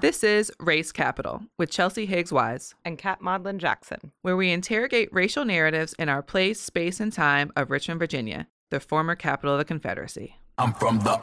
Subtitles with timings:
[0.00, 4.12] This is Race Capital with Chelsea Higgs Wise, and Kat Maudlin Jackson.
[4.20, 8.78] where we interrogate racial narratives in our place, space, and time of Richmond, Virginia, the
[8.78, 10.36] former capital of the Confederacy.
[10.58, 11.16] I'm from the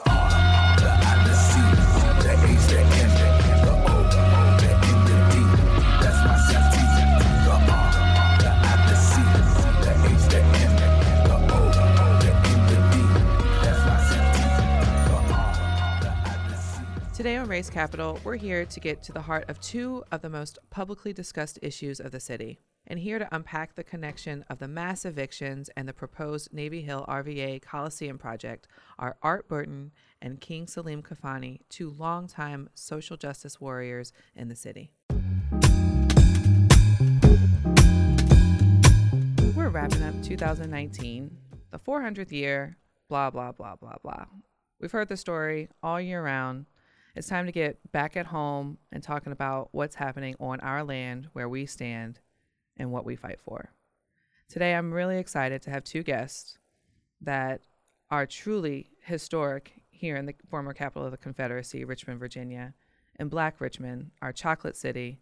[17.23, 20.29] Today on Race Capital, we're here to get to the heart of two of the
[20.29, 22.59] most publicly discussed issues of the city.
[22.85, 27.05] And here to unpack the connection of the mass evictions and the proposed Navy Hill
[27.07, 28.67] RVA Coliseum project
[28.99, 34.91] are Art Burton and King Salim Khalfani, two longtime social justice warriors in the city.
[39.55, 41.37] We're wrapping up 2019,
[41.71, 42.75] the 400th year,
[43.07, 44.25] blah, blah, blah, blah, blah.
[44.81, 46.65] We've heard the story all year round.
[47.15, 51.27] It's time to get back at home and talking about what's happening on our land,
[51.33, 52.19] where we stand,
[52.75, 53.69] and what we fight for.
[54.49, 56.57] Today, I'm really excited to have two guests
[57.21, 57.61] that
[58.09, 62.73] are truly historic here in the former capital of the Confederacy, Richmond, Virginia,
[63.17, 65.19] and Black Richmond, our chocolate city.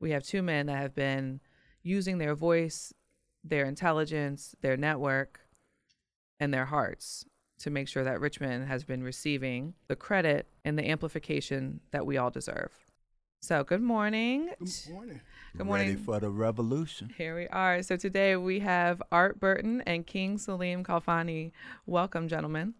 [0.00, 1.40] We have two men that have been
[1.82, 2.92] using their voice,
[3.42, 5.40] their intelligence, their network,
[6.38, 7.24] and their hearts
[7.62, 12.16] to make sure that Richmond has been receiving the credit and the amplification that we
[12.16, 12.72] all deserve.
[13.40, 14.50] So, good morning.
[14.58, 15.20] Good morning.
[15.56, 15.88] Good morning.
[15.88, 17.12] Ready for the revolution.
[17.16, 17.82] Here we are.
[17.82, 21.52] So, today we have Art Burton and King Salim Khalfani.
[21.86, 22.74] Welcome, gentlemen.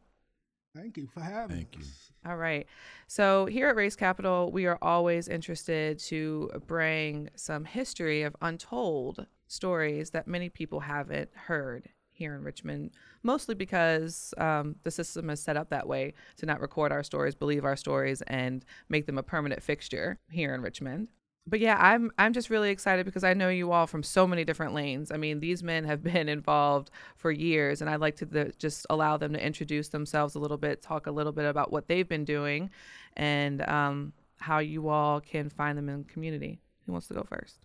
[0.74, 1.82] Thank you for having Thank you.
[1.82, 2.10] us.
[2.26, 2.66] All right.
[3.06, 9.26] So, here at Race Capital, we are always interested to bring some history of untold
[9.48, 15.40] stories that many people haven't heard here in Richmond, mostly because um, the system is
[15.40, 19.18] set up that way to not record our stories, believe our stories, and make them
[19.18, 21.08] a permanent fixture here in Richmond.
[21.46, 24.44] But yeah, I'm I'm just really excited because I know you all from so many
[24.44, 25.10] different lanes.
[25.10, 28.86] I mean, these men have been involved for years, and I'd like to the, just
[28.90, 32.08] allow them to introduce themselves a little bit, talk a little bit about what they've
[32.08, 32.70] been doing,
[33.16, 36.60] and um, how you all can find them in community.
[36.86, 37.61] Who wants to go first?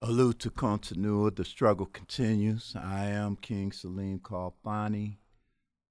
[0.00, 2.72] Allude to continuity, the struggle continues.
[2.76, 5.16] I am King Salim Khalfani.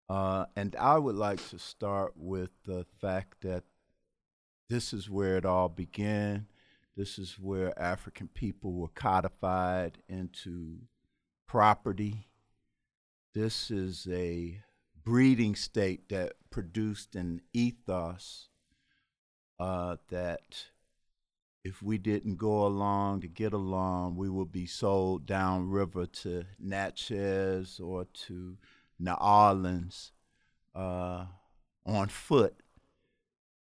[0.07, 3.66] Uh, and I would like to start with the fact that
[4.69, 6.47] this is where it all began.
[6.95, 10.78] This is where African people were codified into
[11.45, 12.29] property.
[13.34, 14.62] This is a
[15.03, 18.47] breeding state that produced an ethos
[19.59, 20.68] uh, that
[21.67, 27.79] if we didn't go along to get along, we would be sold downriver to Natchez
[27.81, 28.57] or to
[28.97, 30.13] New Orleans
[30.73, 31.25] uh,
[31.85, 32.56] on foot.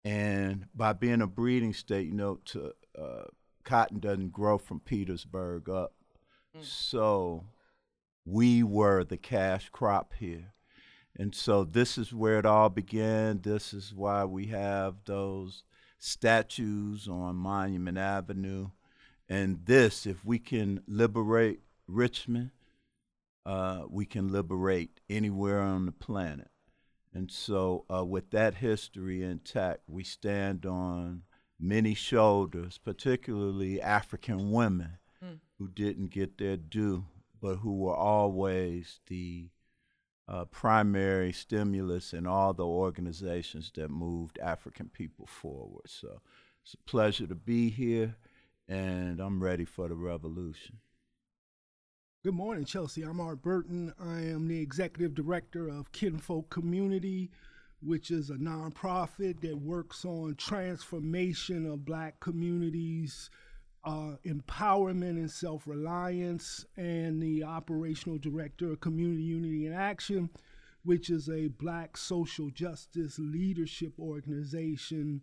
[0.06, 3.24] And by being a breeding state, you know, to uh,
[3.64, 5.94] cotton doesn't grow from Petersburg up.
[6.62, 7.46] So
[8.26, 10.54] we were the cash crop here.
[11.18, 13.42] And so this is where it all began.
[13.42, 15.64] This is why we have those
[16.00, 18.70] statues on Monument Avenue.
[19.30, 22.52] And this, if we can liberate Richmond,
[23.46, 26.50] uh, we can liberate anywhere on the planet.
[27.14, 31.24] And so, uh, with that history intact, we stand on
[31.60, 35.40] many shoulders, particularly African women Mm.
[35.58, 37.06] who didn't get their due,
[37.42, 39.50] but who were always the
[40.28, 45.88] uh, primary stimulus in all the organizations that moved African people forward.
[45.88, 46.22] So
[46.64, 48.16] it's a pleasure to be here,
[48.68, 50.80] and I'm ready for the revolution.
[52.24, 53.04] Good morning, Chelsea.
[53.04, 53.94] I'm Art Burton.
[53.98, 57.32] I am the executive director of Kinfolk Community,
[57.82, 63.30] which is a nonprofit that works on transformation of black communities,
[63.88, 70.30] uh, empowerment and self reliance, and the operational director of Community Unity in Action,
[70.84, 75.22] which is a black social justice leadership organization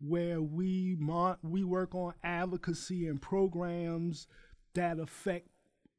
[0.00, 4.26] where we mon- we work on advocacy and programs
[4.74, 5.48] that affect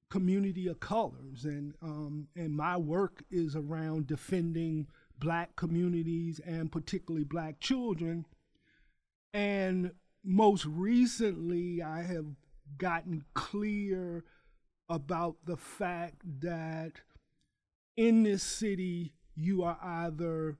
[0.09, 1.45] community of colors.
[1.45, 4.87] And um, and my work is around defending
[5.19, 8.25] black communities and particularly black children.
[9.35, 9.91] And
[10.27, 12.25] most recently i have
[12.77, 14.23] gotten clear
[14.89, 16.93] about the fact that
[17.95, 20.57] in this city you are either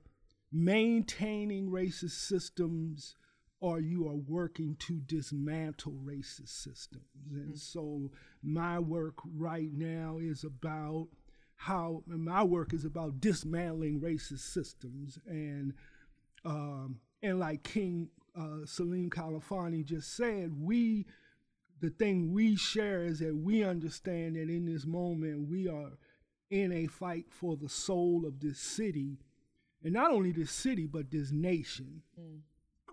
[0.50, 3.14] maintaining racist systems
[3.60, 7.04] or you are working to dismantle racist systems.
[7.32, 8.10] And so
[8.42, 11.08] my work right now is about
[11.56, 15.74] how my work is about dismantling racist systems and
[16.44, 21.06] um, and like King uh, Salim Khalfani just said, we,
[21.80, 25.98] the thing we share is that we understand that in this moment we are
[26.50, 29.18] in a fight for the soul of this city,
[29.82, 32.02] and not only this city but this nation.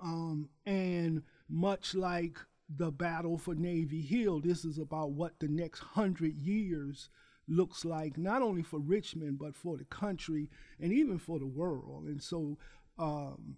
[0.04, 2.38] Um, and much like
[2.70, 7.10] the battle for Navy Hill, this is about what the next hundred years
[7.48, 10.50] looks like, not only for Richmond, but for the country
[10.80, 12.06] and even for the world.
[12.06, 12.58] And so
[12.98, 13.56] um,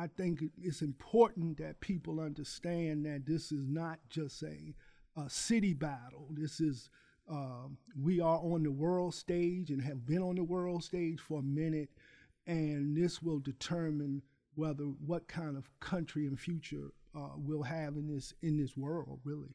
[0.00, 4.74] I think it's important that people understand that this is not just a,
[5.14, 6.28] a city battle.
[6.30, 6.88] This is,
[7.28, 11.40] um, we are on the world stage and have been on the world stage for
[11.40, 11.90] a minute,
[12.46, 14.22] and this will determine
[14.54, 19.20] whether what kind of country and future uh, we'll have in this in this world,
[19.22, 19.54] really.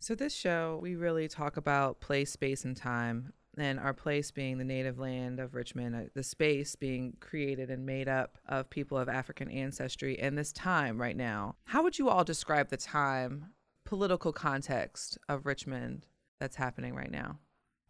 [0.00, 4.58] So, this show, we really talk about place, space, and time, and our place being
[4.58, 8.98] the native land of Richmond, uh, the space being created and made up of people
[8.98, 11.56] of African ancestry, and this time right now.
[11.64, 13.52] How would you all describe the time,
[13.84, 16.06] political context of Richmond
[16.40, 17.38] that's happening right now?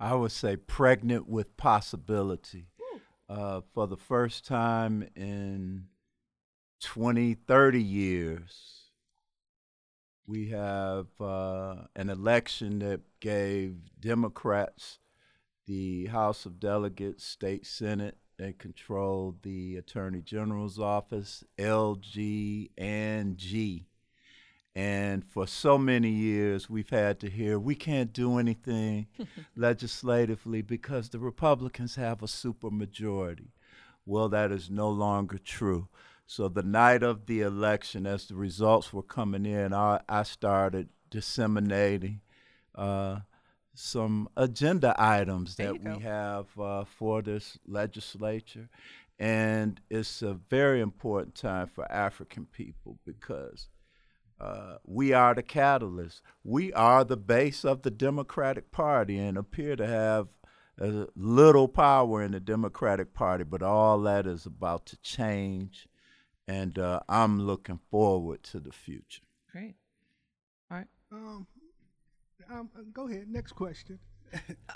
[0.00, 2.68] I would say pregnant with possibility.
[3.28, 5.84] Uh, for the first time in
[6.80, 8.78] 20, 30 years,
[10.26, 14.98] we have uh, an election that gave Democrats
[15.68, 18.16] the House of Delegates, State Senate.
[18.38, 23.86] They controlled the Attorney General's office, LG and G.
[24.74, 29.08] And for so many years, we've had to hear we can't do anything
[29.56, 33.48] legislatively because the Republicans have a supermajority.
[34.06, 35.88] Well, that is no longer true.
[36.26, 40.88] So the night of the election, as the results were coming in, I, I started
[41.10, 42.20] disseminating
[42.74, 43.20] uh,
[43.78, 48.68] some agenda items There that we have uh, for this legislature.
[49.20, 53.68] And it's a very important time for African people because
[54.40, 56.22] uh, we are the catalyst.
[56.42, 60.28] We are the base of the Democratic Party and appear to have
[60.80, 65.88] uh, little power in the Democratic Party, but all that is about to change.
[66.48, 69.22] And uh, I'm looking forward to the future.
[69.52, 69.74] Great.
[70.70, 70.86] All right.
[71.12, 71.46] Um,
[72.50, 73.26] um, go ahead.
[73.28, 73.98] Next question.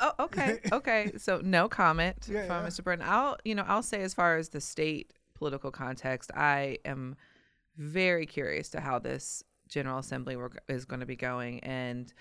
[0.01, 0.61] Oh, okay.
[0.73, 1.13] Okay.
[1.19, 2.69] So no comment Yeah, from yeah.
[2.69, 2.83] Mr.
[2.83, 3.05] Burton.
[3.07, 7.17] I'll, you know, I'll say as far as the state political context, I am
[7.77, 10.37] very curious to how this General Assembly
[10.69, 11.61] is going to be going.
[11.61, 12.13] And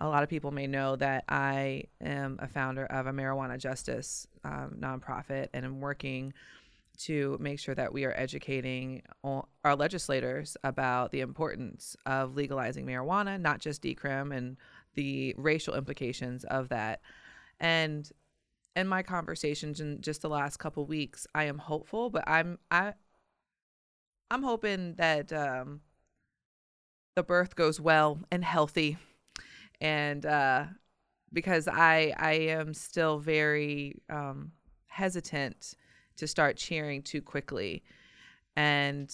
[0.00, 4.26] a lot of people may know that I am a founder of a marijuana justice
[4.44, 6.34] um, nonprofit and I'm working
[6.98, 12.86] to make sure that we are educating all- our legislators about the importance of legalizing
[12.86, 14.56] marijuana, not just decrim and
[14.96, 17.00] the racial implications of that.
[17.60, 18.10] And
[18.74, 22.92] in my conversations in just the last couple weeks, I am hopeful, but I'm I
[24.30, 25.80] I'm hoping that um,
[27.14, 28.98] the birth goes well and healthy,
[29.80, 30.64] and uh,
[31.32, 34.52] because I I am still very um,
[34.86, 35.74] hesitant
[36.16, 37.82] to start cheering too quickly,
[38.56, 39.10] and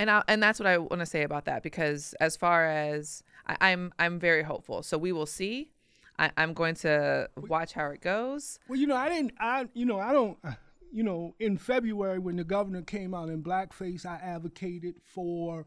[0.00, 3.22] and I, and that's what I want to say about that because as far as
[3.48, 4.82] I, I'm I'm very hopeful.
[4.82, 5.70] So we will see.
[6.18, 8.58] I, I'm going to watch how it goes.
[8.68, 9.32] Well, you know, I didn't.
[9.40, 10.38] I, you know, I don't.
[10.44, 10.52] uh,
[10.90, 15.66] You know, in February when the governor came out in blackface, I advocated for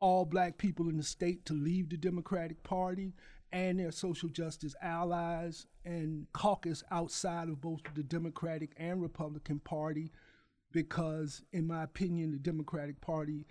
[0.00, 3.14] all black people in the state to leave the Democratic Party
[3.52, 10.12] and their social justice allies and caucus outside of both the Democratic and Republican Party,
[10.72, 13.46] because, in my opinion, the Democratic Party,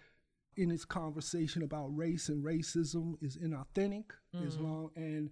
[0.60, 4.06] in its conversation about race and racism, is inauthentic.
[4.46, 5.30] As long and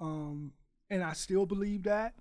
[0.00, 0.52] um,
[0.90, 2.14] and I still believe that.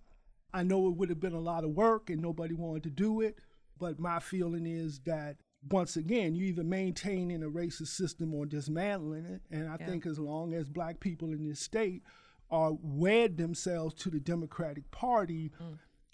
[0.53, 3.21] I know it would have been a lot of work and nobody wanted to do
[3.21, 3.37] it,
[3.79, 5.37] but my feeling is that
[5.69, 9.41] once again, you either maintaining a racist system or dismantling it.
[9.51, 9.85] And I Yeah.
[9.85, 12.03] think as long as black people in this state
[12.49, 15.51] are wed themselves to the Democratic Party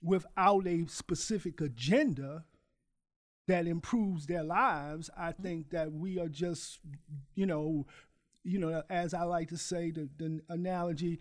[0.01, 2.45] without a specific agenda
[3.47, 5.43] that improves their lives, I mm-hmm.
[5.43, 6.79] think that we are just,
[7.35, 7.85] you know,
[8.43, 11.19] you know, as I like to say, the, the analogy,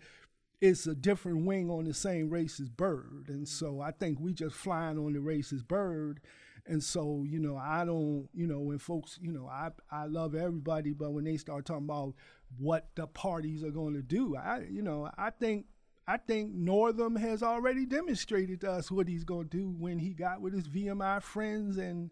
[0.61, 3.25] it's a different wing on the same racist bird.
[3.27, 3.45] And mm-hmm.
[3.45, 6.21] so I think we just flying on the racist bird.
[6.65, 10.33] And so, you know, I don't, you know, when folks, you know, I, I love
[10.33, 12.13] everybody, but when they start talking about
[12.57, 15.65] what the parties are going to do, I, you know, I think,
[16.07, 20.09] I think Northam has already demonstrated to us what he's going to do when he
[20.09, 22.11] got with his VMI friends and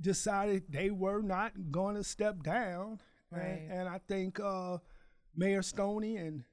[0.00, 3.00] decided they were not going to step down.
[3.30, 3.42] Right.
[3.42, 4.78] And, and I think uh,
[5.36, 6.44] Mayor Stoney and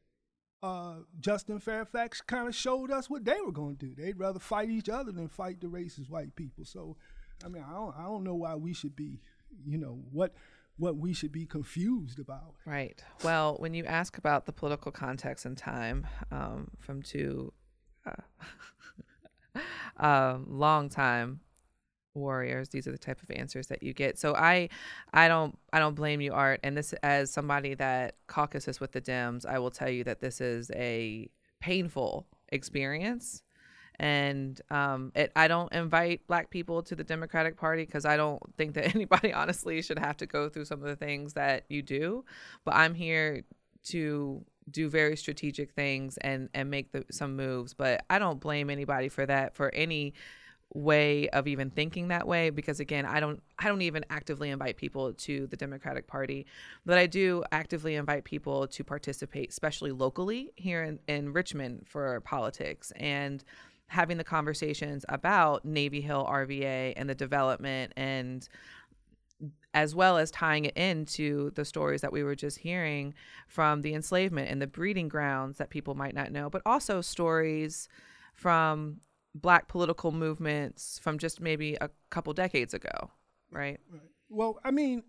[0.61, 3.95] uh, Justin Fairfax kind of showed us what they were going to do.
[3.95, 6.65] They'd rather fight each other than fight the racist white people.
[6.65, 6.97] So,
[7.45, 9.21] I mean, I don't, I don't know why we should be
[9.65, 10.33] you know what
[10.77, 12.55] what we should be confused about.
[12.65, 13.01] Right.
[13.23, 17.53] Well, when you ask about the political context and time um, from two
[18.05, 19.59] uh,
[20.05, 21.39] um, long time
[22.13, 24.19] warriors, these are the type of answers that you get.
[24.19, 24.69] So I,
[25.13, 26.59] I don't, I don't blame you, Art.
[26.63, 30.41] And this, as somebody that caucuses with the Dems, I will tell you that this
[30.41, 31.29] is a
[31.61, 33.43] painful experience
[33.99, 38.41] and um, it, I don't invite black people to the Democratic Party because I don't
[38.57, 41.81] think that anybody honestly should have to go through some of the things that you
[41.81, 42.25] do.
[42.63, 43.43] But I'm here
[43.85, 47.73] to do very strategic things and and make the, some moves.
[47.73, 50.13] But I don't blame anybody for that for any
[50.73, 54.75] way of even thinking that way because again I don't I don't even actively invite
[54.75, 56.45] people to the Democratic Party
[56.85, 62.19] but I do actively invite people to participate especially locally here in, in Richmond for
[62.21, 63.43] politics and
[63.87, 68.47] having the conversations about Navy Hill RVA and the development and
[69.73, 73.13] as well as tying it into the stories that we were just hearing
[73.47, 77.89] from the enslavement and the breeding grounds that people might not know, but also stories
[78.33, 79.01] from
[79.35, 83.11] black political movements from just maybe a couple decades ago,
[83.51, 83.79] right?
[83.91, 84.01] Right.
[84.29, 85.03] Well, I mean,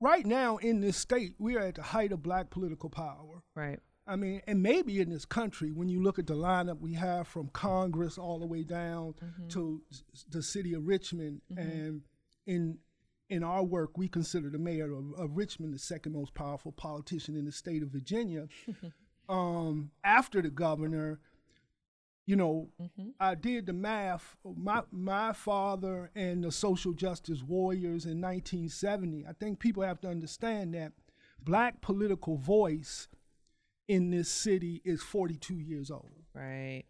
[0.00, 3.42] right now in this state, we are at the height of black political power.
[3.54, 3.80] Right.
[4.06, 7.26] I mean, and maybe in this country, when you look at the lineup we have
[7.26, 9.48] from Congress all the way down mm-hmm.
[9.48, 9.82] to
[10.30, 11.58] the city of Richmond, mm-hmm.
[11.58, 12.00] and
[12.46, 12.78] in
[13.28, 17.36] in our work, we consider the mayor of, of Richmond the second most powerful politician
[17.36, 18.46] in the state of Virginia.
[19.28, 21.18] um, after the governor,
[22.26, 23.08] you know, mm-hmm.
[23.18, 24.36] I did the math.
[24.44, 29.26] My my father and the social justice warriors in 1970.
[29.28, 30.92] I think people have to understand that
[31.42, 33.08] black political voice
[33.88, 36.84] in this city is 42 years old, Right.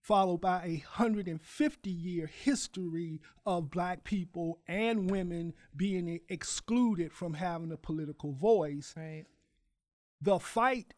[0.00, 7.72] followed by a 150 year history of black people and women being excluded from having
[7.72, 8.94] a political voice.
[8.96, 9.26] Right.
[10.20, 10.94] The fight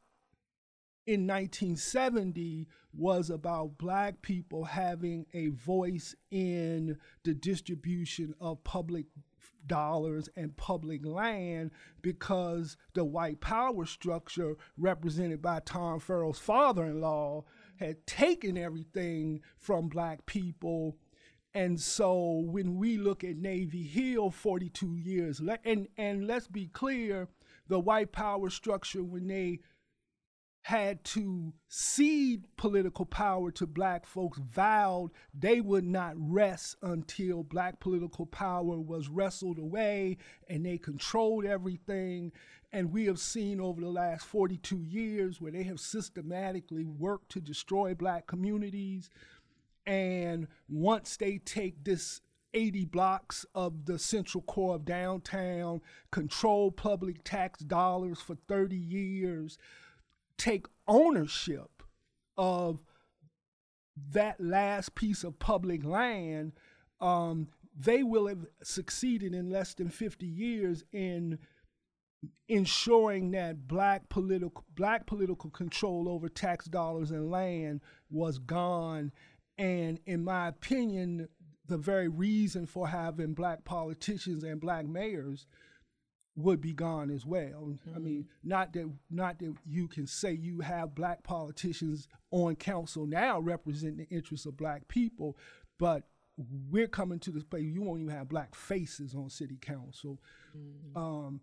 [1.06, 9.06] in 1970 was about black people having a voice in the distribution of public
[9.66, 11.70] dollars and public land
[12.02, 17.44] because the white power structure represented by Tom Farrell's father-in-law
[17.76, 20.96] had taken everything from black people.
[21.54, 27.28] And so when we look at Navy Hill 42 years and and let's be clear
[27.68, 29.60] the white power structure when they
[30.62, 37.80] had to cede political power to black folks vowed they would not rest until black
[37.80, 40.16] political power was wrestled away
[40.48, 42.32] and they controlled everything.
[42.70, 47.40] And we have seen over the last 42 years where they have systematically worked to
[47.40, 49.08] destroy black communities.
[49.86, 52.20] And once they take this
[52.52, 59.58] 80 blocks of the central core of downtown, control public tax dollars for 30 years,
[60.38, 61.82] take ownership
[62.36, 62.80] of
[64.12, 66.52] that last piece of public land,
[67.00, 71.38] um, they will have succeeded in less than 50 years in
[72.48, 77.80] ensuring that black political black political control over tax dollars and land
[78.10, 79.12] was gone.
[79.56, 81.28] And in my opinion
[81.68, 85.46] the very reason for having black politicians and black mayors
[86.38, 87.74] would be gone as well.
[87.94, 93.06] I mean, not that not that you can say you have black politicians on council
[93.06, 95.36] now representing the interests of black people,
[95.78, 96.04] but
[96.70, 100.20] we're coming to this place you won't even have black faces on city council.
[100.94, 101.40] Um,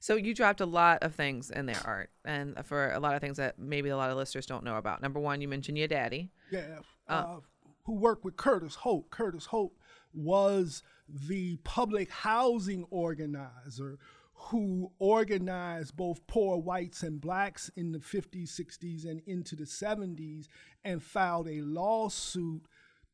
[0.00, 3.22] So you dropped a lot of things in there, Art, and for a lot of
[3.22, 5.00] things that maybe a lot of listeners don't know about.
[5.00, 6.30] Number one, you mentioned your daddy.
[6.52, 7.36] Yeah, uh,
[7.84, 9.08] who worked with Curtis Holt.
[9.10, 9.72] Curtis Holt
[10.12, 13.98] was the public housing organizer
[14.38, 20.46] who organized both poor whites and blacks in the 50s, 60s, and into the 70s
[20.84, 22.62] and filed a lawsuit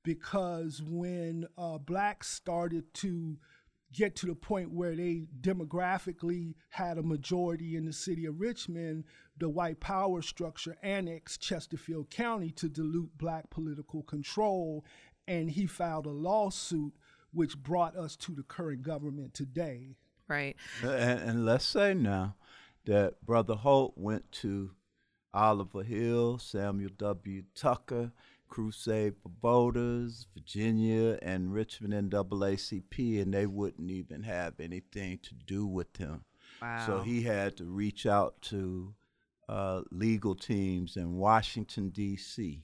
[0.02, 3.38] because when uh, blacks started to
[3.93, 9.05] get to the point where they demographically had a majority in the city of Richmond,
[9.38, 14.85] the white power structure annexed Chesterfield County to dilute black political control.
[15.29, 16.95] And he filed a lawsuit
[17.33, 19.97] which brought us to the current government today.
[20.33, 20.57] Right.
[20.83, 22.37] And, and let's say now
[22.87, 24.71] that Brother Holt went to
[25.35, 27.43] Oliver Hill, Samuel W.
[27.55, 28.12] Tucker,
[28.49, 35.67] Crusade for Voters, Virginia, and Richmond NAACP, and they wouldn't even have anything to do
[35.67, 36.25] with him.
[36.87, 38.95] So he had to reach out to
[39.49, 42.62] uh, legal teams in Washington, D.C.,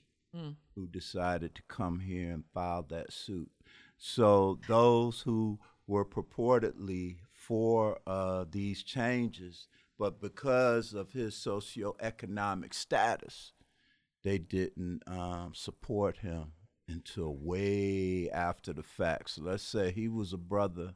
[0.75, 3.49] who decided to come here and file that suit.
[3.97, 7.17] So those who were purportedly
[7.49, 13.53] for uh, these changes, but because of his socioeconomic status,
[14.23, 16.51] they didn't um, support him
[16.87, 19.31] until way after the fact.
[19.31, 20.93] So let's say he was a brother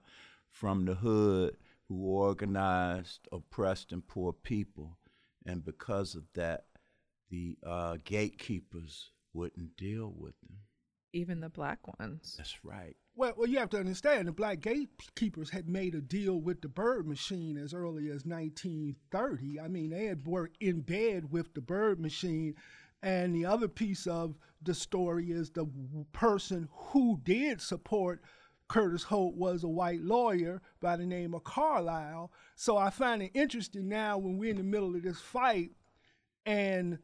[0.51, 1.57] from the hood
[1.89, 4.99] who organized oppressed and poor people,
[5.47, 6.65] and because of that,
[7.31, 10.57] the uh, gatekeepers wouldn't deal with them.
[11.13, 12.35] Even the black ones.
[12.37, 12.95] That's right.
[13.15, 16.67] Well, well, you have to understand the black gatekeepers had made a deal with the
[16.67, 19.59] Byrd machine as early as 1930.
[19.59, 22.55] I mean, they had worked in bed with the Byrd machine.
[23.03, 25.67] And the other piece of the story is the
[26.13, 28.23] person who did support
[28.67, 32.31] Curtis Holt was a white lawyer by the name of Carlisle.
[32.55, 35.71] So I find it interesting now when we're in the middle of this fight
[36.45, 36.97] and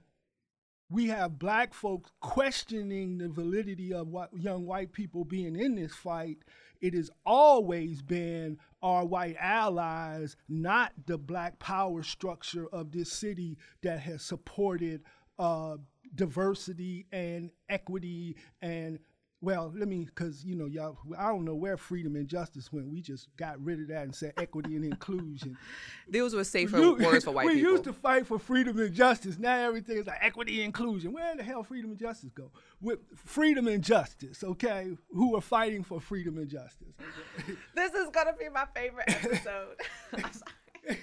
[0.90, 5.94] we have black folks questioning the validity of what young white people being in this
[5.94, 6.38] fight.
[6.82, 13.58] It has always been our white allies, not the black power structure of this city
[13.84, 15.04] that has supported
[15.38, 15.78] uh,
[16.16, 19.00] diversity and equity and
[19.42, 22.88] well, let me, because you know, y'all, I don't know where freedom and justice went.
[22.90, 25.58] We just got rid of that and said equity and inclusion.
[26.10, 27.68] Those were safer You- words for white we people.
[27.68, 29.40] We used to fight for freedom and justice.
[29.40, 31.14] Now everything is like equity and inclusion.
[31.14, 32.52] Where the hell freedom and justice go?
[32.82, 34.90] With freedom and justice, okay?
[35.12, 36.94] Who are fighting for freedom and justice?
[37.76, 39.76] This is gonna be my favorite episode.
[40.14, 41.00] I'm sorry.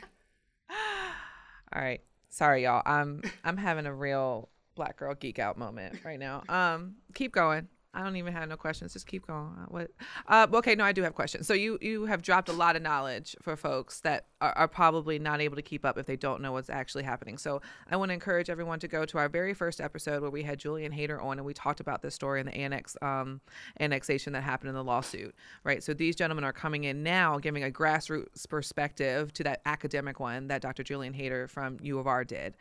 [1.72, 2.00] All right.
[2.28, 2.82] Sorry, y'all.
[2.84, 6.42] I'm I'm having a real black girl geek out moment right now.
[6.48, 7.68] Um, keep going.
[7.96, 8.92] I don't even have no questions.
[8.92, 9.56] Just keep going.
[9.58, 9.90] Uh, What?
[10.28, 11.46] Uh, okay, no, I do have questions.
[11.46, 15.18] So you you have dropped a lot of knowledge for folks that are, are probably
[15.18, 17.38] not able to keep up if they don't know what's actually happening.
[17.38, 20.42] So I want to encourage everyone to go to our very first episode where we
[20.42, 23.40] had Julian Hayter on and we talked about this story and the annex um,
[23.80, 25.34] annexation that happened in the lawsuit.
[25.64, 25.82] Right.
[25.82, 30.48] So these gentlemen are coming in now, giving a grassroots perspective to that academic one
[30.48, 30.82] that Dr.
[30.82, 32.58] Julian Hayter from U of R did.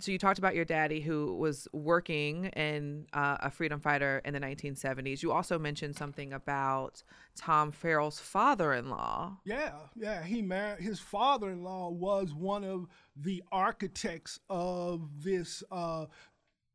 [0.00, 4.32] So you talked about your daddy who was working and uh, a freedom fighter in
[4.32, 5.22] the 1970s.
[5.22, 7.02] You also mentioned something about
[7.34, 9.38] Tom Farrell's father-in-law.
[9.44, 10.22] Yeah, yeah.
[10.22, 15.64] He married his father-in-law was one of the architects of this.
[15.70, 16.06] Uh,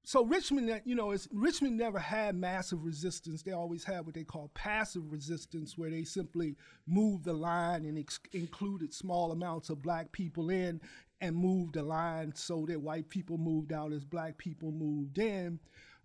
[0.06, 3.42] so Richmond, you know, Richmond never had massive resistance.
[3.42, 7.98] They always had what they call passive resistance, where they simply moved the line and
[7.98, 10.82] ex- included small amounts of black people in
[11.24, 15.58] and moved the line so that white people moved out as black people moved in.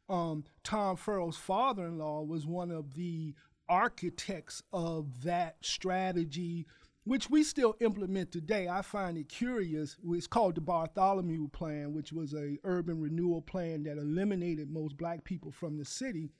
[0.09, 3.35] Um, Tom Farrell's father-in-law was one of the
[3.69, 6.67] architects of that strategy,
[7.03, 8.69] which we still implement today.
[8.69, 9.97] I find it curious.
[10.09, 15.25] It's called the Bartholomew Plan, which was a urban renewal plan that eliminated most black
[15.25, 16.31] people from the city.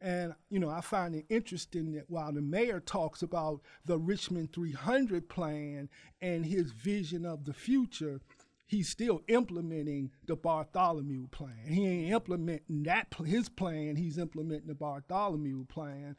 [0.00, 4.52] And you know, I find it interesting that while the mayor talks about the Richmond
[4.52, 5.88] 300 plan
[6.20, 8.20] and his vision of the future,
[8.66, 11.66] he's still implementing the Bartholomew plan.
[11.66, 13.96] He ain't implementing that his plan.
[13.96, 16.16] He's implementing the Bartholomew plan,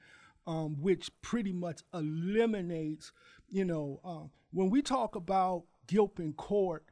[0.47, 3.11] um, which pretty much eliminates.
[3.49, 6.85] You know, uh, when we talk about Gilpin Court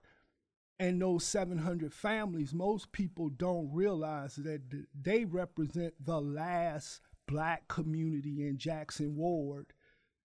[0.79, 4.61] and those 700 families, most people don't realize that
[4.99, 9.67] they represent the last black community in Jackson Ward.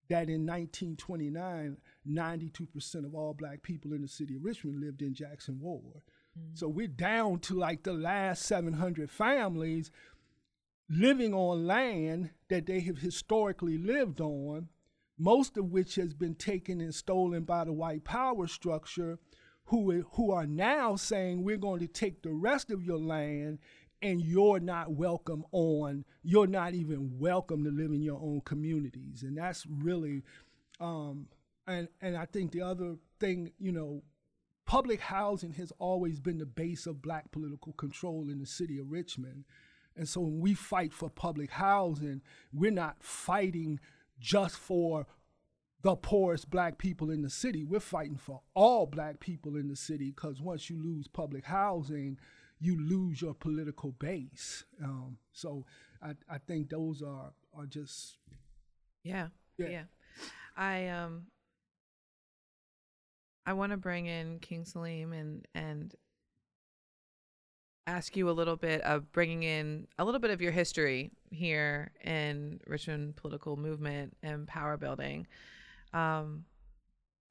[0.09, 5.13] That in 1929, 92% of all black people in the city of Richmond lived in
[5.13, 6.01] Jackson Ward.
[6.37, 6.57] Mm.
[6.57, 9.91] So we're down to like the last 700 families
[10.89, 14.69] living on land that they have historically lived on,
[15.17, 19.19] most of which has been taken and stolen by the white power structure,
[19.69, 23.59] who, who are now saying we're going to take the rest of your land
[24.01, 29.21] and you're not welcome on, you're not even welcome to live in your own communities.
[29.21, 30.23] And that's really,
[30.79, 31.27] um,
[31.67, 34.01] and, and I think the other thing, you know,
[34.65, 38.91] public housing has always been the base of black political control in the city of
[38.91, 39.45] Richmond.
[39.95, 43.79] And so when we fight for public housing, we're not fighting
[44.19, 45.05] just for
[45.81, 47.63] the poorest black people in the city.
[47.63, 52.17] We're fighting for all black people in the city because once you lose public housing,
[52.59, 54.65] you lose your political base.
[54.83, 55.65] Um, so
[56.01, 58.17] I, I think those are are just
[59.03, 59.27] Yeah.
[59.57, 59.69] Yeah.
[59.69, 59.83] Yeah.
[60.57, 61.27] I um
[63.45, 65.95] I want to bring in King Salim and and
[67.87, 71.91] ask you a little bit of bringing in a little bit of your history here
[72.03, 75.25] in Richmond political movement and power building.
[75.93, 76.45] Um,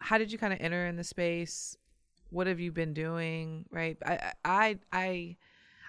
[0.01, 1.77] how did you kind of enter in the space?
[2.31, 3.64] What have you been doing?
[3.71, 3.97] Right.
[4.05, 5.37] I I I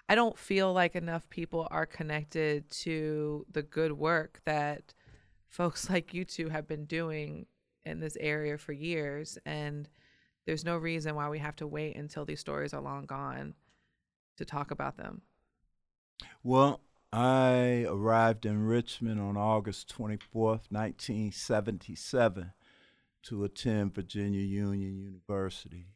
[0.08, 4.94] I don't feel like enough people are connected to the good work that
[5.48, 7.46] folks like you two have been doing
[7.86, 9.90] in this area for years and
[10.46, 13.54] there's no reason why we have to wait until these stories are long gone
[14.38, 15.22] to talk about them.
[16.44, 16.82] Well,
[17.14, 22.52] I arrived in Richmond on August 24th, 1977,
[23.24, 25.88] to attend Virginia Union University.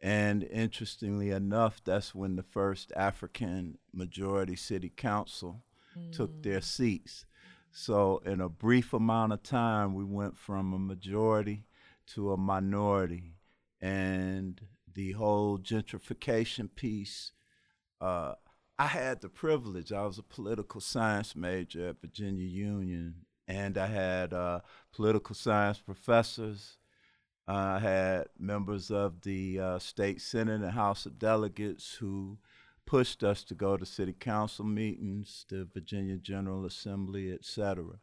[0.00, 5.62] And interestingly enough, that's when the first African majority city council
[6.10, 7.26] took their seats.
[7.70, 11.64] So, in a brief amount of time, we went from a majority
[12.14, 13.36] to a minority.
[13.80, 14.60] And
[14.92, 17.32] the whole gentrification piece,
[18.00, 18.34] uh,
[18.78, 23.14] I had the privilege, I was a political science major at Virginia Union,
[23.52, 24.60] and I had uh,
[24.92, 26.78] political science professors.
[27.46, 32.38] I had members of the uh, state senate and House of Delegates who
[32.86, 37.98] pushed us to go to city council meetings, the Virginia General Assembly, et cetera.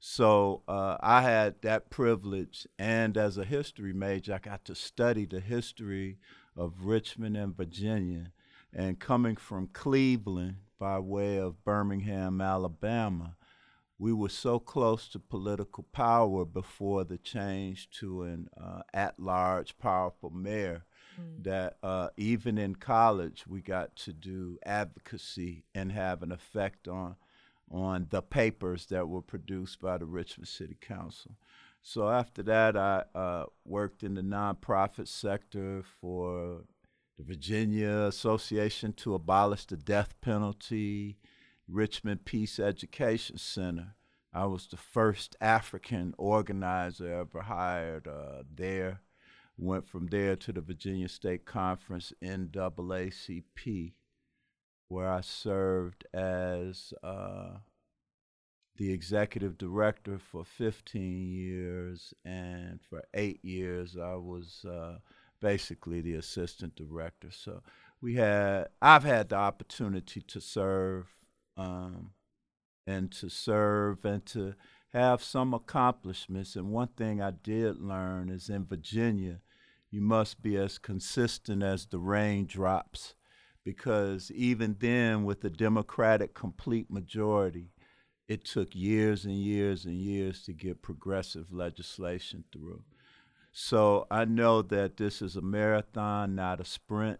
[0.00, 5.26] So uh, I had that privilege, and as a history major, I got to study
[5.26, 6.18] the history
[6.56, 8.32] of Richmond and Virginia.
[8.72, 13.36] And coming from Cleveland by way of Birmingham, Alabama,
[13.98, 20.30] we were so close to political power before the change to an uh, at-large, powerful
[20.30, 20.84] mayor
[21.42, 27.16] that uh, even in college we got to do advocacy and have an effect on
[27.70, 31.32] on the papers that were produced by the Richmond City Council.
[31.82, 36.62] So after that, I uh, worked in the nonprofit sector for
[37.18, 41.18] the Virginia Association to Abolish the Death Penalty,
[41.68, 43.94] Richmond Peace Education Center.
[44.32, 49.00] I was the first African organizer ever hired uh, there.
[49.56, 53.92] Went from there to the Virginia State Conference NAACP,
[54.88, 57.58] where I served as uh,
[58.76, 64.98] the executive director for 15 years, and for eight years I was uh,
[65.40, 67.30] basically the assistant director.
[67.30, 67.62] So
[68.00, 71.06] we had, I've had the opportunity to serve,
[71.58, 72.12] um,
[72.86, 74.54] and to serve and to
[74.92, 76.56] have some accomplishments.
[76.56, 79.40] And one thing I did learn is in Virginia,
[79.90, 83.14] you must be as consistent as the raindrops,
[83.64, 87.72] because even then, with the Democratic complete majority,
[88.28, 92.82] it took years and years and years to get progressive legislation through.
[93.60, 97.18] So I know that this is a marathon, not a sprint,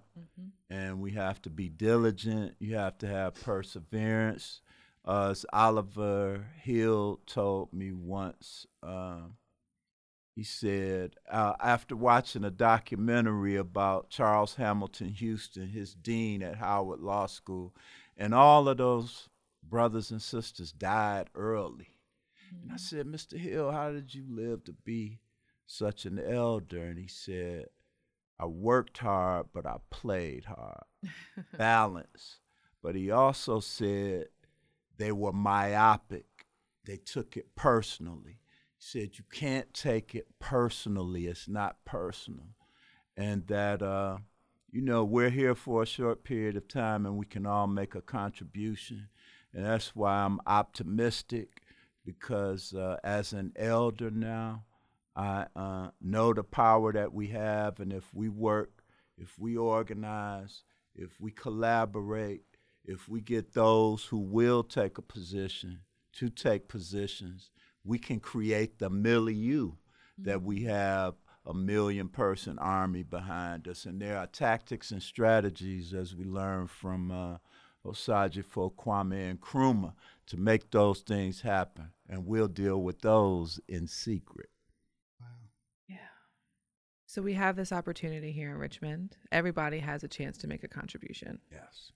[0.71, 2.55] and we have to be diligent.
[2.61, 4.61] You have to have perseverance.
[5.05, 9.35] Uh, as Oliver Hill told me once, um,
[10.37, 17.01] he said, uh, after watching a documentary about Charles Hamilton Houston, his dean at Howard
[17.01, 17.75] Law School,
[18.17, 19.29] and all of those
[19.69, 21.97] brothers and sisters died early.
[22.63, 23.37] And I said, Mr.
[23.37, 25.19] Hill, how did you live to be
[25.69, 26.83] such an elder?
[26.83, 27.67] And he said,
[28.41, 30.85] I worked hard, but I played hard.
[31.57, 32.41] Balance.
[32.83, 34.27] But he also said
[34.97, 36.27] they were myopic.
[36.85, 38.39] They took it personally.
[38.77, 41.27] He said, You can't take it personally.
[41.27, 42.47] It's not personal.
[43.17, 44.19] And that, uh,
[44.71, 47.95] you know, we're here for a short period of time and we can all make
[47.95, 49.09] a contribution.
[49.53, 51.63] And that's why I'm optimistic
[52.05, 54.63] because uh, as an elder now,
[55.19, 57.81] I uh, know the power that we have.
[57.81, 58.85] And if we work,
[59.17, 60.63] if we organize,
[60.95, 62.45] if we collaborate,
[62.85, 65.81] if we get those who will take a position
[66.15, 67.51] to take positions,
[67.85, 69.73] we can create the milieu
[70.19, 73.87] that we have a million person army behind us.
[73.87, 77.39] And there are tactics and strategies, as we learn from uh,
[77.85, 79.95] Osagyefo, Kwame, and Nkrumah,
[80.27, 81.91] to make those things happen.
[82.09, 84.51] And we'll deal with those in secret.
[87.09, 89.17] So we have this opportunity here in Richmond.
[89.33, 91.39] Everybody has a chance to make a contribution.
[91.51, 91.91] Yes.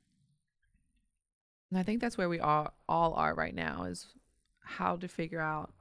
[1.70, 4.06] And I think that's where we all all are right now is
[4.64, 5.74] how to figure out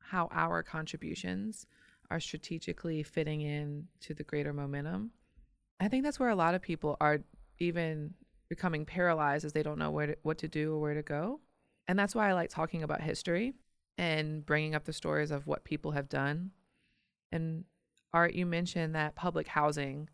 [0.00, 1.66] how our contributions
[2.10, 5.12] are strategically fitting in to the greater momentum.
[5.80, 7.20] I think that's where a lot of people are
[7.58, 8.12] even
[8.50, 11.40] becoming paralyzed as they don't know where to, what to do or where to go.
[11.86, 13.54] And that's why I like talking about history
[13.96, 16.50] and bringing up the stories of what people have done.
[17.32, 17.64] And
[18.12, 20.08] Art, you mentioned that public housing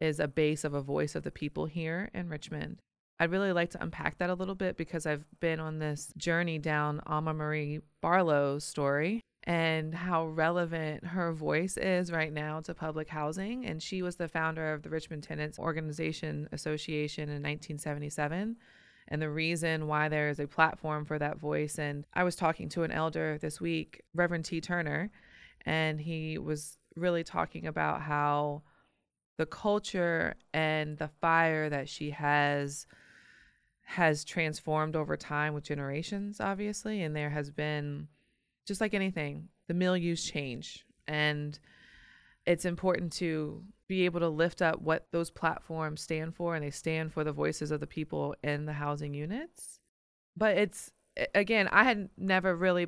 [0.00, 2.80] is a base of a voice of the people here in Richmond.
[3.18, 6.58] I'd really like to unpack that a little bit because I've been on this journey
[6.58, 13.08] down Alma Marie Barlow's story and how relevant her voice is right now to public
[13.08, 13.66] housing.
[13.66, 18.56] And she was the founder of the Richmond Tenants Organization Association in 1977.
[19.08, 21.78] And the reason why there is a platform for that voice.
[21.78, 24.62] And I was talking to an elder this week, Reverend T.
[24.62, 25.10] Turner,
[25.66, 28.62] and he was really talking about how
[29.36, 32.86] the culture and the fire that she has
[33.82, 38.06] has transformed over time with generations obviously and there has been
[38.66, 40.84] just like anything the milieus change.
[41.06, 41.56] And
[42.44, 46.70] it's important to be able to lift up what those platforms stand for and they
[46.70, 49.78] stand for the voices of the people in the housing units.
[50.36, 50.90] But it's
[51.34, 52.86] again i had never really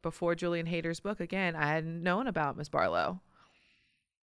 [0.00, 3.20] before julian hayter's book again i hadn't known about miss barlow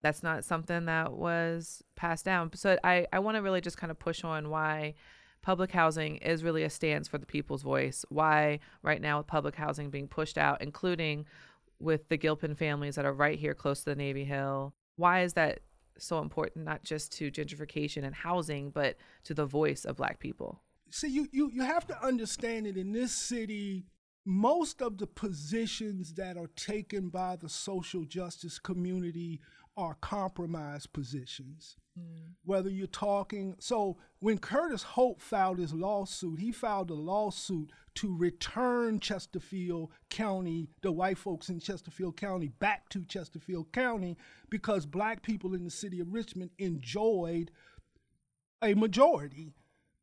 [0.05, 2.51] that's not something that was passed down.
[2.53, 4.93] So i, I want to really just kind of push on why
[5.41, 9.55] public housing is really a stance for the people's voice why right now with public
[9.55, 11.25] housing being pushed out including
[11.79, 14.73] with the gilpin families that are right here close to the navy hill.
[14.95, 15.59] Why is that
[15.97, 20.61] so important not just to gentrification and housing but to the voice of black people?
[20.91, 23.85] See you, you you have to understand that in this city
[24.25, 29.39] most of the positions that are taken by the social justice community
[29.77, 31.75] are compromise positions
[32.43, 38.15] whether you're talking so when curtis holt filed his lawsuit he filed a lawsuit to
[38.17, 44.17] return chesterfield county the white folks in chesterfield county back to chesterfield county
[44.49, 47.49] because black people in the city of richmond enjoyed
[48.65, 49.53] a majority.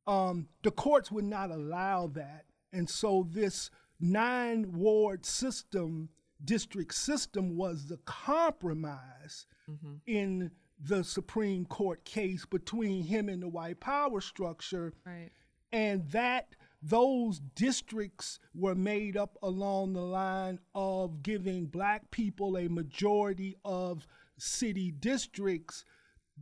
[0.06, 2.44] Um, the courts would not allow that.
[2.72, 6.08] And so this nine ward system,
[6.44, 9.94] district system, was the compromise Mm-hmm.
[10.06, 10.50] in
[10.84, 14.92] the Supreme Court case between him and the white power structure.
[15.06, 15.30] Right.
[15.72, 22.68] And that those districts were made up along the line of giving black people a
[22.68, 25.84] majority of city districts.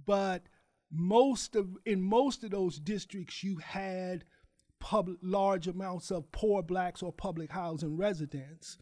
[0.07, 0.45] But
[0.91, 4.25] most of in most of those districts you had
[4.81, 8.79] public large amounts of poor blacks or public housing residents.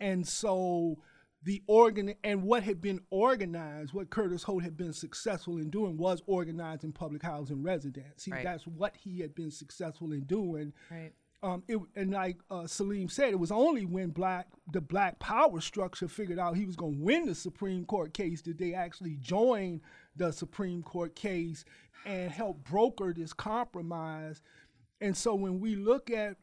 [0.00, 0.98] And so
[1.42, 5.96] the organ and what had been organized, what Curtis Holt had been successful in doing
[5.96, 8.24] was organizing public housing residents.
[8.24, 8.44] He, Right.
[8.44, 10.72] That's what he had been successful in doing.
[10.90, 15.20] right Um, it, and like uh, Salim said, it was only when black the black
[15.20, 18.74] power structure figured out he was going to win the Supreme Court case that they
[18.74, 19.80] actually joined
[20.16, 21.64] the Supreme Court case
[22.04, 24.42] and help broker this compromise.
[25.00, 26.36] And so when we look at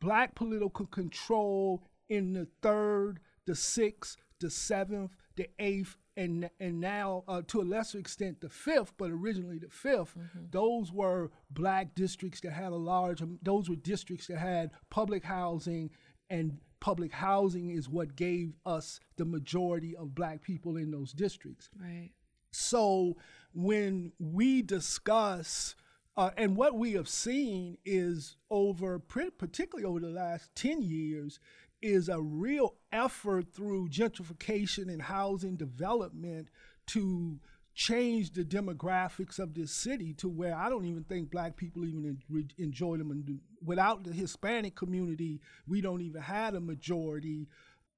[0.00, 7.24] black political control in the third, the sixth, the seventh, the eighth, and and now
[7.26, 10.14] uh, to a lesser extent the fifth, but originally the 5th
[10.50, 13.22] Those were black districts that had a large.
[13.22, 15.90] um, Those were districts that had public housing,
[16.28, 21.70] and public housing is what gave us the majority of black people in those districts.
[21.80, 22.10] right
[22.50, 23.16] So
[23.54, 25.74] when we discuss,
[26.16, 31.40] uh, and what we have seen is over, particularly over the last 10 years,
[31.82, 36.48] is a real effort through gentrification and housing development
[36.86, 37.38] to
[37.74, 42.18] change the demographics of this city to where I don't even think black people even
[42.58, 43.40] enjoy them.
[43.64, 47.48] Without the Hispanic community, we don't even have a majority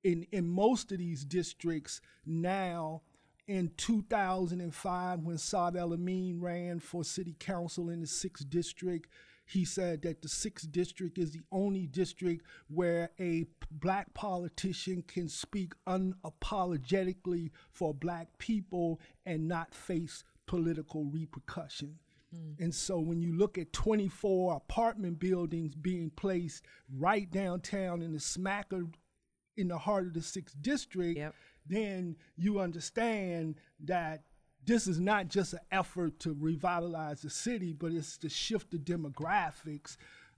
[0.05, 3.03] in, in most of these districts now
[3.49, 9.09] in 2005 when Saad El Amin ran for city council in the 6th district
[9.47, 15.29] he said that the 6th district is the only district where a black politician can
[15.29, 21.99] speak unapologetically for black people and not face political repercussion
[22.31, 22.63] hmm.
[22.63, 26.65] and so when you look at 24 apartment buildings being placed
[26.99, 28.89] right downtown in the smack of
[29.57, 31.35] in the heart of the sixth district, Yep.
[31.67, 34.23] then you understand that
[34.67, 38.79] this is not just an effort to revitalize the city, but it's to shift the
[38.79, 39.97] demographics.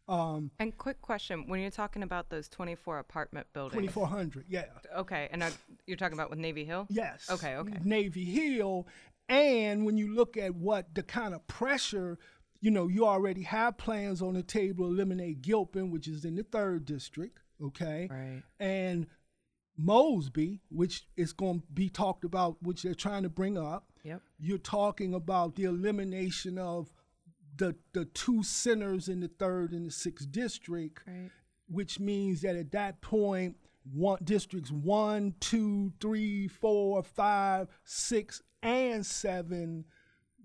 [0.09, 4.65] Um, And quick question: When you're talking about those 24 apartment buildings, 2400, yeah.
[4.97, 5.51] okay, and uh,
[5.87, 6.87] you're talking about with Navy Hill?
[6.89, 7.29] Yes.
[7.31, 7.79] Okay, okay.
[7.85, 8.87] Navy Hill.
[9.29, 12.19] And when you look at what the kind of pressure,
[12.61, 16.37] you know, you already have plans on the table to eliminate Gilpin, which is in
[16.37, 18.07] the third district, okay?
[18.09, 18.43] Right.
[18.61, 19.09] And
[19.79, 23.85] Mosby, which is going to be talked about, which they're trying to bring up.
[24.05, 24.23] Yep.
[24.39, 26.93] You're talking about the elimination of
[27.57, 31.31] the the two centers in the third and the sixth district Right.
[31.69, 33.57] which means that at that point,
[33.93, 39.85] one districts one, two, three, four, five, six, and seven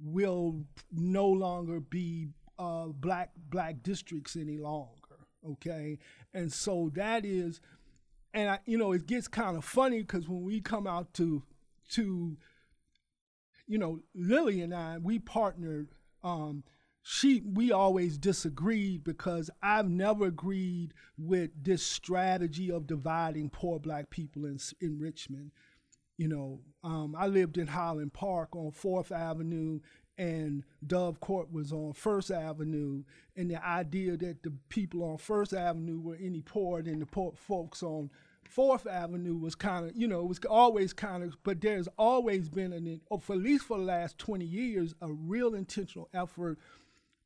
[0.03, 4.95] will no longer be uh, black black districts any longer.
[5.47, 5.97] Okay,
[6.33, 7.59] and so that is,
[8.33, 11.43] and I, you know, it gets kind of funny because when we come out to
[11.91, 12.37] to
[13.71, 15.89] you know, Lily and I, we partnered.
[16.23, 16.65] Um,
[17.03, 24.09] she, we always disagreed because I've never agreed with this strategy of dividing poor black
[24.09, 25.51] people in in Richmond.
[26.17, 29.79] You know, um, I lived in Highland Park on Fourth Avenue,
[30.17, 33.03] and Dove Court was on First Avenue,
[33.35, 37.33] and the idea that the people on First Avenue were any poorer than the poor
[37.35, 38.09] folks on
[38.43, 42.49] Fourth Avenue was kind of, you know, it was always kind of, but there's always
[42.49, 46.59] been an, or for at least for the last 20 years, a real intentional effort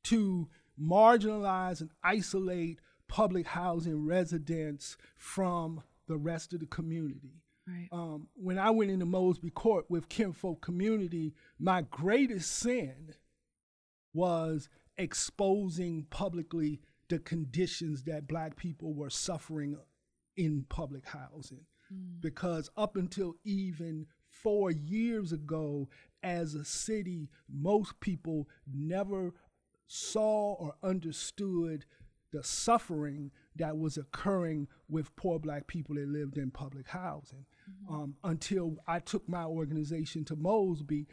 [0.03, 0.47] to
[0.79, 7.41] marginalize and isolate public housing residents from the rest of the community.
[7.67, 7.87] Right.
[7.91, 13.15] Um, when I went into Mosby Court with Kinfolk Community, my greatest sin
[14.13, 19.77] was exposing publicly the conditions that black people were suffering
[20.37, 21.65] in public housing.
[22.19, 25.87] Because up until even four years ago,
[26.23, 29.33] as a city, most people never
[29.87, 31.85] saw or understood
[32.31, 37.95] the suffering that was occurring with poor black people that lived in public housing Mm-hmm.
[37.95, 41.07] um, until I took my organization to Mosby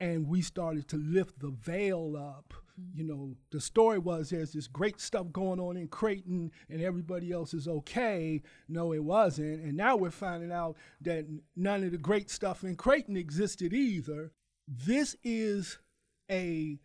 [0.00, 2.54] and we started to lift the veil up.
[2.80, 2.98] Mm-hmm.
[2.98, 7.32] You know, the story was there's this great stuff going on in Creighton and everybody
[7.32, 8.42] else is okay.
[8.68, 9.64] No, it wasn't.
[9.64, 14.30] And now we're finding out that none of the great stuff in Creighton existed either.
[14.68, 15.78] This is
[16.30, 16.78] a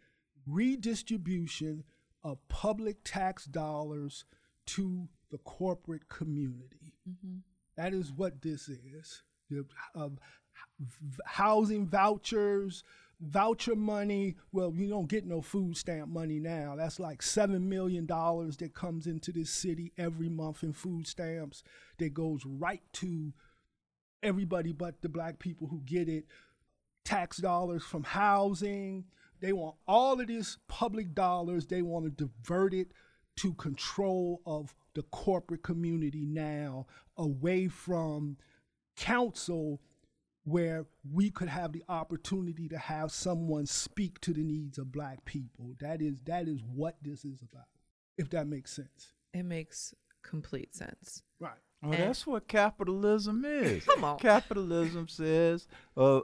[0.48, 1.84] redistribution
[2.24, 4.26] of public tax dollars
[4.66, 6.94] to the corporate community.
[7.08, 7.38] Mm-hmm.
[7.76, 9.24] That is what this is.
[9.96, 10.10] Uh,
[11.26, 12.84] housing vouchers,
[13.20, 14.36] voucher money.
[14.52, 16.76] Well, you don't get no food stamp money now.
[16.76, 21.64] That's like seven million dollars that comes into this city every month in food stamps
[21.98, 23.34] that goes right to
[24.22, 26.26] everybody but the black people who get it.
[27.06, 29.06] Tax dollars from housing.
[29.42, 31.68] They want all of this public dollars.
[31.68, 32.92] They want to divert it
[33.38, 36.86] to control of the corporate community now,
[37.18, 38.38] away from
[38.98, 39.82] council
[40.46, 45.24] where we could have the opportunity to have someone speak to the needs of black
[45.26, 45.74] people.
[45.80, 47.66] That is that is what this is about.
[48.18, 49.14] If that makes sense.
[49.34, 51.24] It makes complete sense.
[51.40, 51.52] Right.
[51.82, 53.84] Oh, And- that's what capitalism is.
[53.88, 54.20] Come on.
[54.20, 56.22] Capitalism says uh,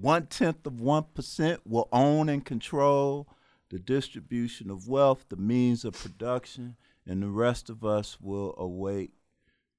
[0.00, 3.28] one tenth of one percent will own and control
[3.70, 6.76] the distribution of wealth, the means of production,
[7.06, 9.12] and the rest of us will await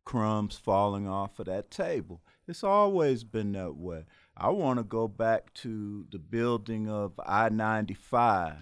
[0.05, 2.21] crumbs falling off of that table.
[2.47, 4.05] It's always been that way.
[4.35, 8.55] I want to go back to the building of I 95.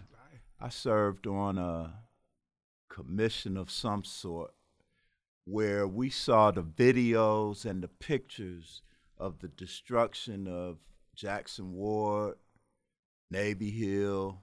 [0.61, 1.93] I served on a
[2.89, 4.51] commission of some sort
[5.45, 8.81] where we saw the videos and the pictures
[9.17, 10.77] of the destruction of
[11.15, 12.35] Jackson Ward,
[13.31, 14.41] Navy Hill,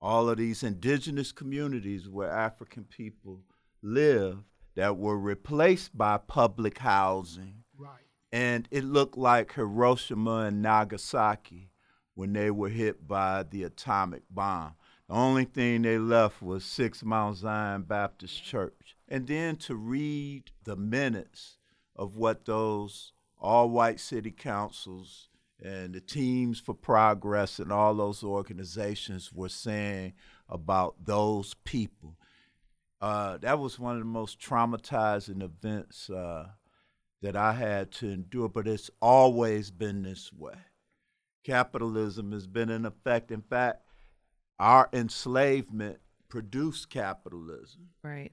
[0.00, 3.42] all of these indigenous communities where African people
[3.82, 4.44] lived
[4.78, 7.64] that were replaced by public housing.
[7.76, 8.06] Right.
[8.30, 11.72] And it looked like Hiroshima and Nagasaki
[12.14, 14.74] when they were hit by the atomic bomb.
[15.08, 18.96] The only thing they left was Sixth Mount Zion Baptist Church.
[19.08, 21.58] And then to read the minutes
[21.96, 25.28] of what those all white city councils
[25.60, 30.12] and the teams for progress and all those organizations were saying
[30.48, 32.16] about those people.
[33.00, 36.48] Uh, that was one of the most traumatizing events uh,
[37.22, 40.54] that I had to endure, but it's always been this way.
[41.44, 43.30] Capitalism has been in effect.
[43.30, 43.82] In fact,
[44.58, 47.88] our enslavement produced capitalism.
[48.02, 48.32] Right.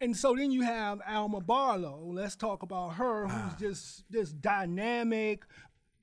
[0.00, 2.10] And so then you have Alma Barlow.
[2.12, 5.44] Let's talk about her, who's just this dynamic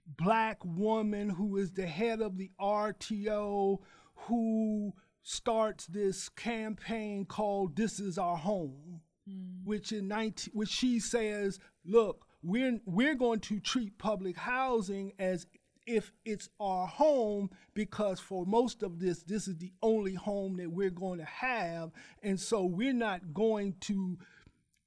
[0.06, 3.80] black woman who is the head of the RTO,
[4.16, 4.94] who
[5.28, 9.66] starts this campaign called "This Is Our Home," hmm.
[9.66, 15.48] which in 19, which she says, "Look, we're we're going to treat public housing as
[15.88, 20.72] if it's our home because for most of this this is the only home that
[20.72, 21.92] we're going to have.
[22.24, 24.18] And so we're not going to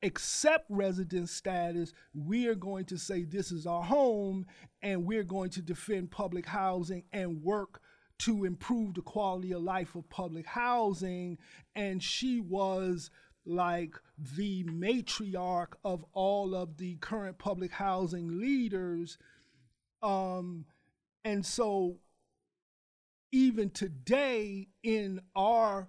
[0.02, 1.92] accept resident status.
[2.14, 4.46] We are going to say this is our home
[4.82, 7.80] and we're going to defend public housing and work
[8.18, 11.38] to improve the quality of life of public housing
[11.74, 13.10] and she was
[13.46, 13.94] like
[14.36, 19.18] the matriarch of all of the current public housing leaders
[20.02, 20.64] um,
[21.24, 21.96] and so
[23.32, 25.88] even today in our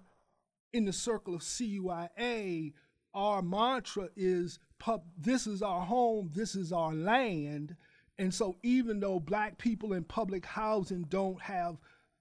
[0.72, 2.72] in the circle of CUIA,
[3.14, 7.76] our mantra is pub this is our home, this is our land.
[8.18, 11.78] And so even though black people in public housing don't have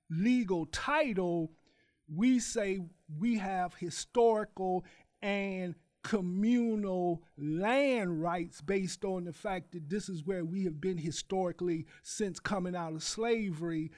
[0.09, 1.51] legal title,
[2.13, 2.79] we say
[3.17, 4.85] we have historical
[5.21, 10.97] and communal land rights based on the fact that this is where we have been
[10.97, 13.91] historically since coming out of slavery.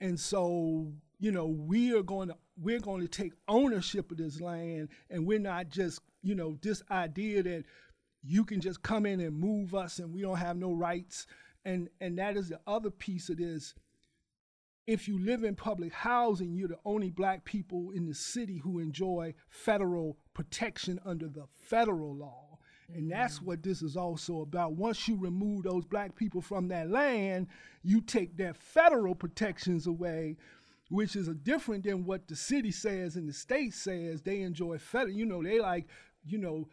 [0.00, 4.40] And so, you know, we are going to we're going to take ownership of this
[4.40, 7.64] land and we're not just, you know, this idea that
[8.22, 11.26] you can just come in and move us and we don't have no rights.
[11.64, 13.74] And and that is the other piece of this
[14.86, 18.78] if you live in public housing, you're the only black people in the city who
[18.78, 22.58] enjoy federal protection under the federal law.
[22.94, 23.46] And that's mm-hmm.
[23.46, 24.74] what this is also about.
[24.74, 27.46] Once you remove those black people from that land,
[27.82, 30.36] you take their federal protections away,
[30.90, 34.20] which is a different than what the city says and the state says.
[34.20, 35.86] They enjoy federal, you know, they like,
[36.26, 36.68] you know,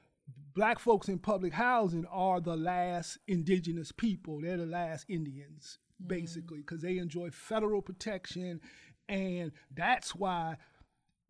[0.54, 4.42] black folks in public housing are the last indigenous people.
[4.42, 6.08] They're the last Indians Mm-hmm.
[6.08, 8.60] basically, because they enjoy federal protection,
[9.10, 10.58] and that's why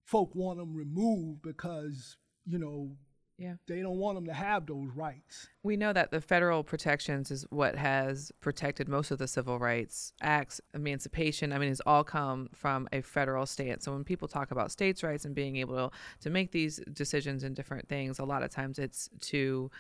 [0.06, 2.96] folk want them removed because you know
[3.38, 3.56] Yeah.
[3.68, 5.48] they don't want them to have those rights.
[5.64, 10.14] We know that the federal protections is what has protected most of the civil rights
[10.22, 11.54] acts, emancipation.
[11.54, 13.86] I mean, it's all come from a federal stance.
[13.86, 17.56] So when people talk about states' rights and being able to make these decisions and
[17.56, 19.72] different things, a lot of times it's to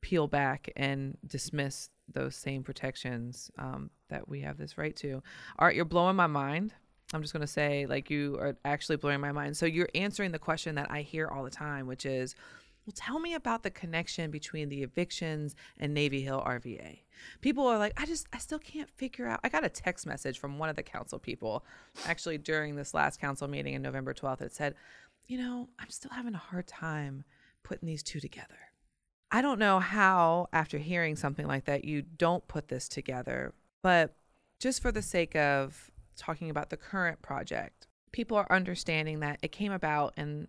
[0.00, 5.22] peel back and dismiss those same protections um, that we have this right to.
[5.58, 6.74] Art, you're blowing my mind.
[7.12, 9.56] I'm just going to say, like, you are actually blowing my mind.
[9.56, 12.34] So you're answering the question that I hear all the time, which is,
[12.86, 17.00] well, tell me about the connection between the evictions and Navy Hill RVA.
[17.40, 19.40] People are like, I just, I still can't figure out.
[19.42, 21.64] I got a text message from one of the council people
[22.06, 24.42] actually during this last council meeting in November 12th.
[24.42, 24.74] It said,
[25.26, 27.24] you know, I'm still having a hard time
[27.62, 28.67] putting these two together.
[29.30, 34.14] I don't know how, after hearing something like that, you don't put this together, but
[34.58, 39.52] just for the sake of talking about the current project, people are understanding that it
[39.52, 40.48] came about in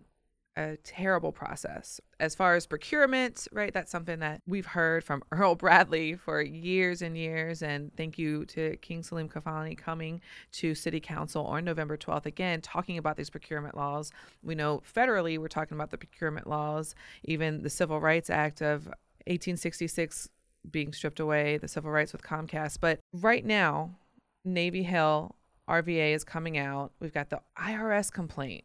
[0.60, 2.00] a terrible process.
[2.20, 7.00] As far as procurement, right, that's something that we've heard from Earl Bradley for years
[7.00, 7.62] and years.
[7.62, 10.20] And thank you to King Salim Khalfani coming
[10.52, 14.12] to City Council on November 12th again, talking about these procurement laws.
[14.42, 16.94] We know federally we're talking about the procurement laws,
[17.24, 18.86] even the Civil Rights Act of
[19.26, 20.28] 1866
[20.70, 22.78] being stripped away, the civil rights with Comcast.
[22.80, 23.96] But right now,
[24.44, 25.34] Navy Hill
[25.68, 26.92] RVA is coming out.
[27.00, 28.64] We've got the IRS complaint.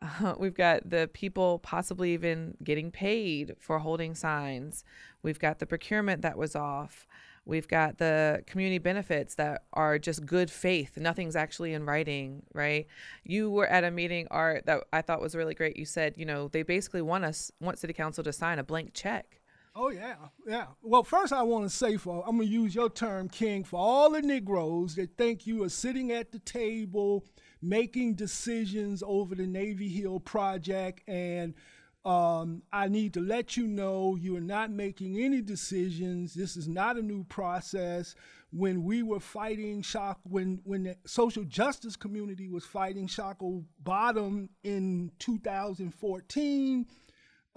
[0.00, 4.84] Uh, we've got the people possibly even getting paid for holding signs.
[5.22, 7.06] We've got the procurement that was off.
[7.44, 10.98] We've got the community benefits that are just good faith.
[10.98, 12.86] Nothing's actually in writing, right?
[13.24, 15.78] You were at a meeting, Art, that I thought was really great.
[15.78, 18.92] You said, you know, they basically want us, want City Council to sign a blank
[18.92, 19.40] check.
[19.74, 20.66] Oh yeah, yeah.
[20.82, 24.10] Well, first I want to say for I'm gonna use your term, King, for all
[24.10, 27.24] the Negroes that think you are sitting at the table
[27.60, 31.54] making decisions over the Navy Hill project, and
[32.04, 36.34] um, I need to let you know you are not making any decisions.
[36.34, 38.14] This is not a new process.
[38.50, 44.48] When we were fighting shock, when when the social justice community was fighting Shockoe Bottom
[44.62, 46.86] in 2014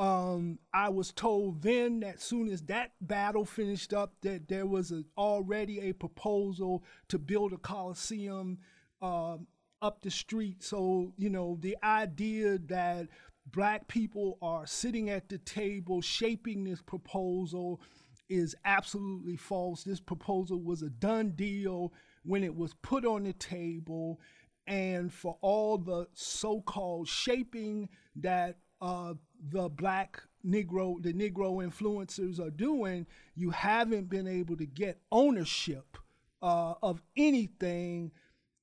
[0.02, 4.92] um, I was told then that soon as that battle finished up, that there was
[4.92, 8.58] a, already a proposal to build a coliseum
[9.04, 9.46] um,
[9.82, 10.64] up the street.
[10.64, 13.08] So you know the idea that
[13.52, 17.82] black people are sitting at the table shaping this proposal
[18.30, 19.84] is absolutely false.
[19.84, 21.92] This proposal was a done deal
[22.24, 24.20] when it was put on the table,
[24.68, 29.16] and for all the so-called shaping that uh,
[29.50, 33.06] the black Negro, the Negro influencers are doing,
[33.36, 35.98] you haven't been able to get ownership
[36.42, 38.12] uh, of anything.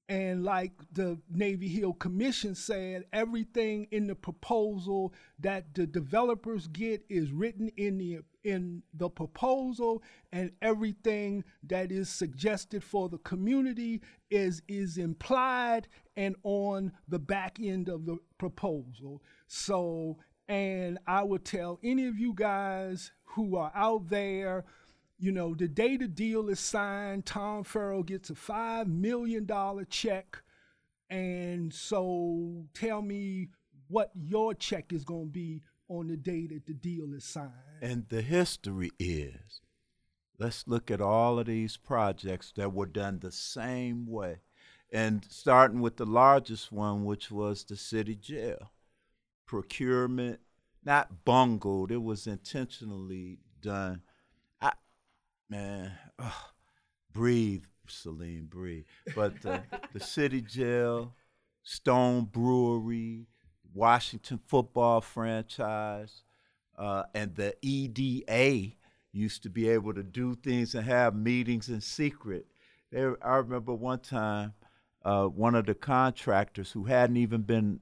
[0.08, 7.02] And like the Navy Hill Commission said, everything in the proposal that the developers get
[7.10, 10.02] is written in the in the proposal,
[10.32, 14.00] and everything that is suggested for the community
[14.30, 19.22] is is implied and on the back end of the proposal.
[19.46, 20.16] So
[20.48, 24.64] and I would tell any of you guys who are out there,
[25.18, 29.46] you know, the day the deal is signed, Tom Farrell gets a $5 million
[29.90, 30.42] check.
[31.10, 33.48] And so tell me
[33.88, 37.52] what your check is going to be on the day that the deal is signed.
[37.80, 39.62] And the history is
[40.38, 44.38] let's look at all of these projects that were done the same way.
[44.90, 48.72] And starting with the largest one, which was the city jail.
[49.46, 50.40] Procurement,
[50.84, 54.02] not bungled, it was intentionally done.
[55.50, 55.92] Man,
[57.12, 58.84] breathe, Celine, breathe.
[59.14, 61.14] But the, the city jail,
[61.62, 63.26] Stone Brewery,
[63.72, 66.22] Washington football franchise,
[66.76, 68.74] uh, and the EDA
[69.12, 72.46] used to be able to do things and have meetings in secret.
[72.90, 74.54] There, I remember one time,
[75.04, 77.80] uh, one of the contractors who hadn't even been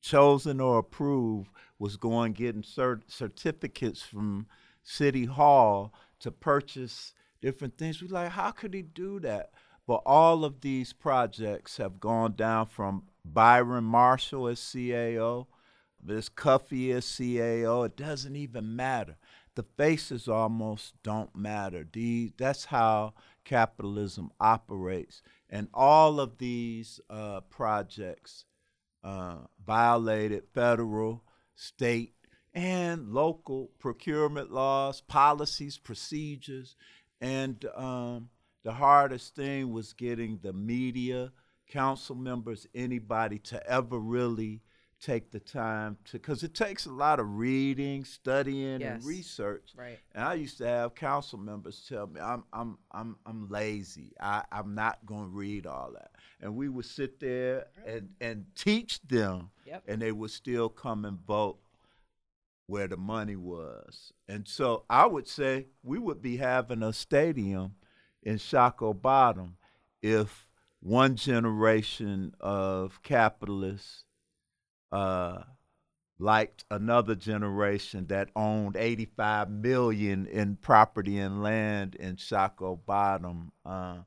[0.00, 4.46] chosen or approved was going getting cert- certificates from
[4.82, 5.92] City Hall
[6.22, 8.00] to purchase different things.
[8.00, 9.50] We like, how could he do that?
[9.86, 15.46] But all of these projects have gone down from Byron Marshall as CAO,
[16.02, 17.86] this Cuffee as CAO.
[17.86, 19.16] It doesn't even matter.
[19.54, 21.86] The faces almost don't matter.
[21.92, 23.14] The, that's how
[23.44, 25.22] capitalism operates.
[25.50, 28.44] And all of these uh, projects
[29.04, 32.14] uh, violated federal, state,
[32.54, 36.76] and local procurement laws, policies, procedures.
[37.20, 38.28] And um,
[38.62, 41.32] the hardest thing was getting the media,
[41.68, 44.60] council members, anybody to ever really
[45.00, 48.96] take the time to, because it takes a lot of reading, studying, Yes.
[48.96, 49.72] and research.
[49.76, 49.98] Right.
[50.14, 54.12] And I used to have council members tell me, I'm I'm I'm I'm lazy.
[54.20, 56.12] I, I'm not gonna read all that.
[56.40, 59.82] And we would sit there and, and teach them Yep.
[59.88, 61.58] and they would still come and vote
[62.72, 64.14] where the money was.
[64.26, 67.74] And so I would say we would be having a stadium
[68.22, 69.58] in Shockoe Bottom
[70.00, 70.48] if
[70.80, 74.04] one generation of capitalists
[74.90, 75.42] uh,
[76.18, 83.98] liked another generation that owned 85 million in property and land in Shockoe Bottom, uh,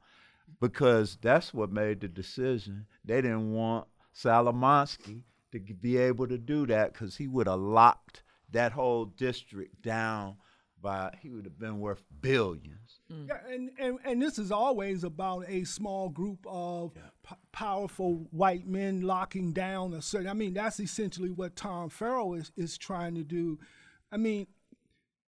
[0.60, 2.88] because that's what made the decision.
[3.04, 3.86] They didn't want
[4.16, 9.82] Salomonsky to be able to do that because he would have locked that whole district
[9.82, 10.38] down
[10.82, 13.00] by he would have been worth billions.
[13.12, 13.28] Mm.
[13.28, 16.94] Yeah, and, and, and this is always about a small group of
[17.28, 20.30] p- powerful white men locking down a certain.
[20.30, 23.58] I mean, that's essentially what Tom Farrell is, is trying to do.
[24.12, 24.48] I mean,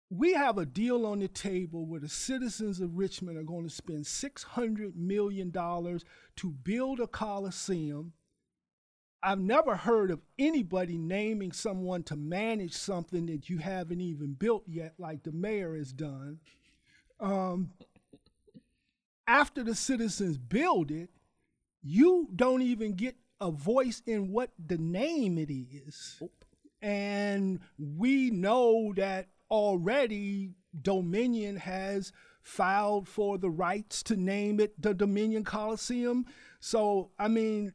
[0.09, 3.73] we have a deal on the table where the citizens of Richmond are going to
[3.73, 8.13] spend $600 million to build a coliseum.
[9.27, 14.63] I've never heard of anybody naming someone to manage something that you haven't even built
[14.67, 16.39] yet, like the mayor has done
[17.19, 17.71] um,
[19.27, 21.09] after the citizens build it,
[21.81, 26.21] you don't even get a voice in what the name it is.
[26.81, 32.11] And we know that already Dominion has
[32.41, 36.25] filed for the rights to name it the Dominion Coliseum.
[36.59, 37.73] So, I mean,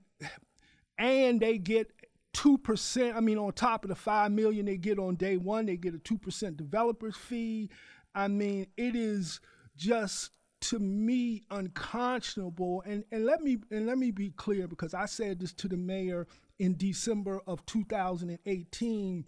[1.03, 1.91] and they get
[2.35, 5.77] 2%, I mean, on top of the 5 million they get on day one, they
[5.77, 7.71] get a 2% developer's fee.
[8.15, 9.41] I mean, it is
[9.77, 10.31] just
[10.61, 12.85] to me unconscionable.
[12.87, 15.77] And and let me and let me be clear because I said this to the
[15.77, 16.29] mayor
[16.61, 19.25] in December of 2018.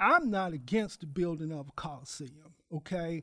[0.00, 2.54] I'm not against the building of a coliseum.
[2.72, 3.22] Okay,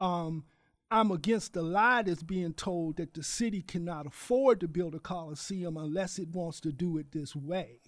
[0.00, 0.44] um,
[0.92, 4.98] I'm against the lie that's being told that the city cannot afford to build a
[4.98, 7.80] coliseum unless it wants to do it this way.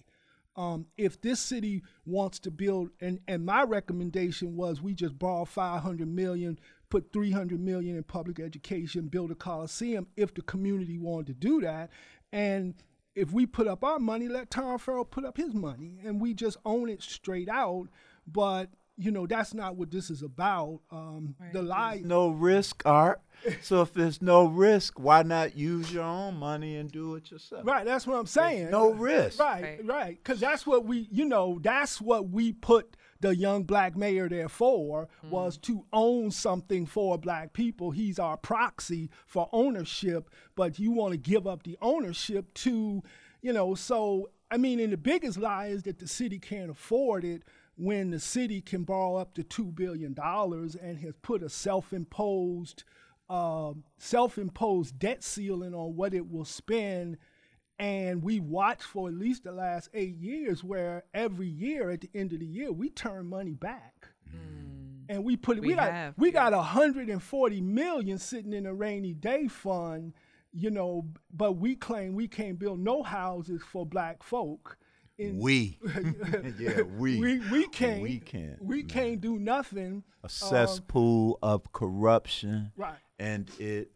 [0.55, 5.45] Um, if this city wants to build and, and my recommendation was we just borrow
[5.45, 6.57] 500 million
[6.89, 11.61] put 300 million in public education build a coliseum if the community wanted to do
[11.61, 11.91] that.
[12.33, 12.73] And
[13.13, 16.33] if we put up our money let tom farrell put up his money and we
[16.33, 17.87] just own it straight out.
[18.25, 23.21] But you know that's not what this is about um, the lie No risk, Art.
[23.61, 27.61] So if there's no risk, why not use your own money and do it yourself?
[27.65, 28.71] Right, that's what I'm saying.
[28.71, 29.39] no risk.
[29.39, 29.85] Right, Right.
[29.85, 30.17] right.
[30.23, 34.49] Because that's what we, you know, that's what we put the young black mayor there
[34.49, 37.91] for was to own something for black people.
[37.91, 43.03] He's our proxy for ownership, but you want to give up the ownership to,
[43.41, 47.25] you know, so I mean, and the biggest lie is that the city can't afford
[47.25, 47.43] it
[47.77, 52.83] when the city can borrow up to two billion dollars and has put a self-imposed
[53.27, 57.17] um, self-imposed debt ceiling on what it will spend.
[57.77, 62.09] And we watched for at least the last eight years where every year at the
[62.13, 64.09] end of the year we turn money back.
[65.09, 66.49] And we put it we, We got have, we yeah.
[66.49, 70.13] got 140 million sitting in a rainy day fund
[70.55, 74.77] you know but we claim we can't build no houses for black folk
[75.17, 75.79] in, We.
[76.59, 77.19] yeah, we.
[77.19, 78.61] we we can't We can't.
[78.61, 78.87] we man.
[78.87, 82.71] can't do nothing A um, cesspool of corruption.
[82.75, 83.91] right And it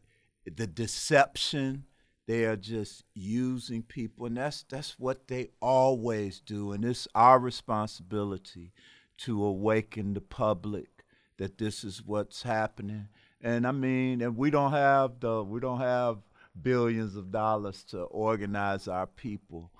[0.45, 1.85] the deception,
[2.25, 6.71] they are just using people and that's that's what they always do.
[6.71, 8.71] And it's our responsibility
[9.19, 11.03] to awaken the public
[11.37, 13.07] that this is what's happening.
[13.41, 16.19] And I mean, and we don't have the we don't have
[16.61, 19.71] billions of dollars to organize our people,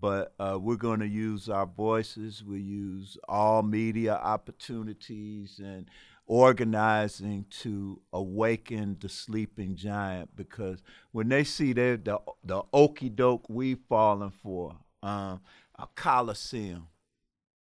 [0.00, 2.42] but uh, we're going to use our voices.
[2.44, 5.88] We use all media opportunities and
[6.26, 10.82] organizing to awaken the sleeping giant because
[11.12, 15.40] when they see the the, the okey doke we've fallen for, um,
[15.78, 16.88] a coliseum,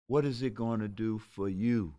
[0.07, 1.95] what is it going to do for you,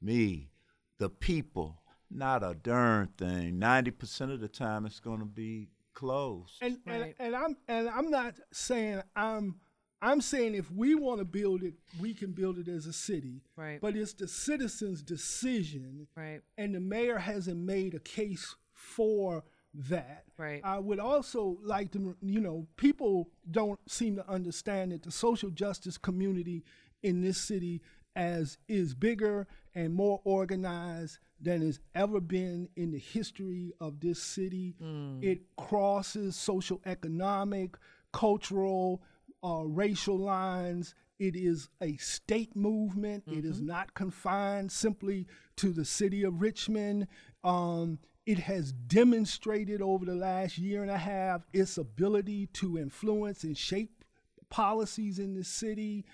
[0.00, 0.50] me,
[0.98, 1.76] the people?
[2.10, 3.58] Not a darn thing.
[3.58, 6.54] Ninety percent of the time, it's going to be closed.
[6.60, 7.14] And, Right.
[7.18, 9.60] and and I'm and I'm not saying I'm
[10.02, 13.42] I'm saying if we want to build it, we can build it as a city.
[13.56, 13.80] Right.
[13.80, 16.40] But it's the citizens' decision, Right.
[16.56, 19.44] and the mayor hasn't made a case for
[19.74, 20.24] that.
[20.38, 20.60] Right.
[20.64, 25.50] I would also like to, you know, people don't seem to understand that the social
[25.50, 26.64] justice community
[27.02, 27.82] in this city
[28.16, 34.20] as is bigger and more organized than has ever been in the history of this
[34.20, 34.74] city.
[34.80, 35.18] Hmm.
[35.22, 37.76] It crosses social, economic,
[38.12, 39.00] cultural,
[39.42, 40.94] uh, racial lines.
[41.18, 43.24] It is a state movement.
[43.26, 45.26] It is not confined simply
[45.56, 47.08] to the city of Richmond.
[47.44, 53.44] Um, it has demonstrated over the last year and a half its ability to influence
[53.44, 54.04] and shape
[54.48, 56.04] policies in the city.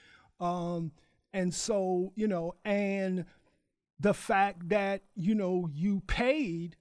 [0.41, 0.93] Um,
[1.33, 3.27] and so, you know, and
[4.01, 6.77] the fact that, you know, you paid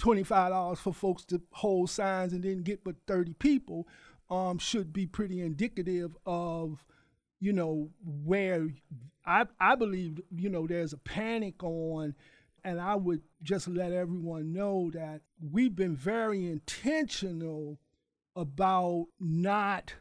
[0.00, 3.86] $25 for folks to hold signs and didn't get but 30 people
[4.34, 6.84] um, should be pretty indicative of,
[7.40, 8.68] you know, where
[9.24, 12.14] I, I believe, you know, there's a panic on.
[12.64, 15.20] And I would just let everyone know that
[15.52, 17.78] we've been very intentional
[18.34, 19.94] about not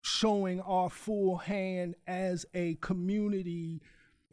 [0.00, 3.82] showing our full hand as a community.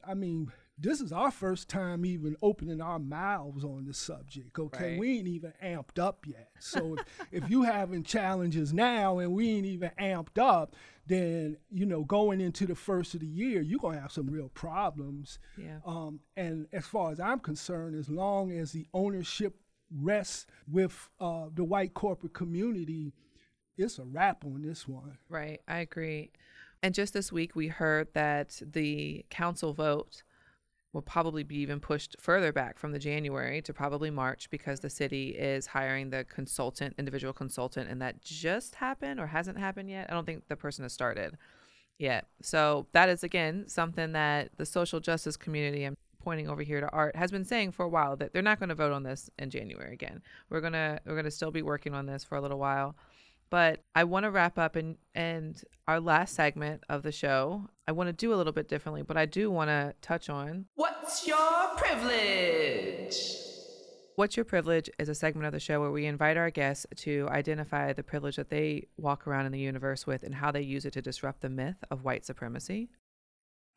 [0.07, 4.91] I mean, this is our first time even opening our mouths on the subject, okay?
[4.91, 4.99] Right.
[4.99, 6.49] We ain't even amped up yet.
[6.59, 11.85] So if, if you having challenges now and we ain't even amped up, then, you
[11.85, 15.37] know, going into the first of the year, you're going to have some real problems.
[15.57, 15.77] Yeah.
[15.85, 19.55] Um, and as far as I'm concerned, as long as the ownership
[19.91, 23.13] rests with uh, the white corporate community,
[23.77, 25.17] it's a wrap on this one.
[25.29, 25.61] Right.
[25.67, 26.31] I agree.
[26.81, 30.23] And just this week, we heard that the council vote
[30.93, 34.89] will probably be even pushed further back from the January to probably March because the
[34.89, 40.07] city is hiring the consultant, individual consultant, and that just happened or hasn't happened yet.
[40.09, 41.35] I don't think the person has started
[41.97, 42.27] yet.
[42.41, 46.89] So that is again something that the social justice community, I'm pointing over here to
[46.89, 49.31] Art, has been saying for a while that they're not going to vote on this
[49.39, 50.21] in January again.
[50.49, 52.95] We're gonna we're gonna still be working on this for a little while.
[53.53, 57.69] But I want to wrap up and and our last segment of the show.
[57.87, 60.65] I want to do a little bit differently, but I do want to touch on
[60.73, 63.15] What's your privilege?
[64.15, 67.27] What's Your Privilege is a segment of the show where we invite our guests to
[67.29, 70.85] identify the privilege that they walk around in the universe with and how they use
[70.85, 72.89] it to disrupt the myth of white supremacy.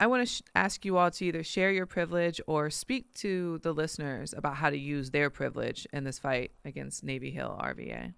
[0.01, 3.59] I want to sh- ask you all to either share your privilege or speak to
[3.59, 8.15] the listeners about how to use their privilege in this fight against Navy Hill RVA.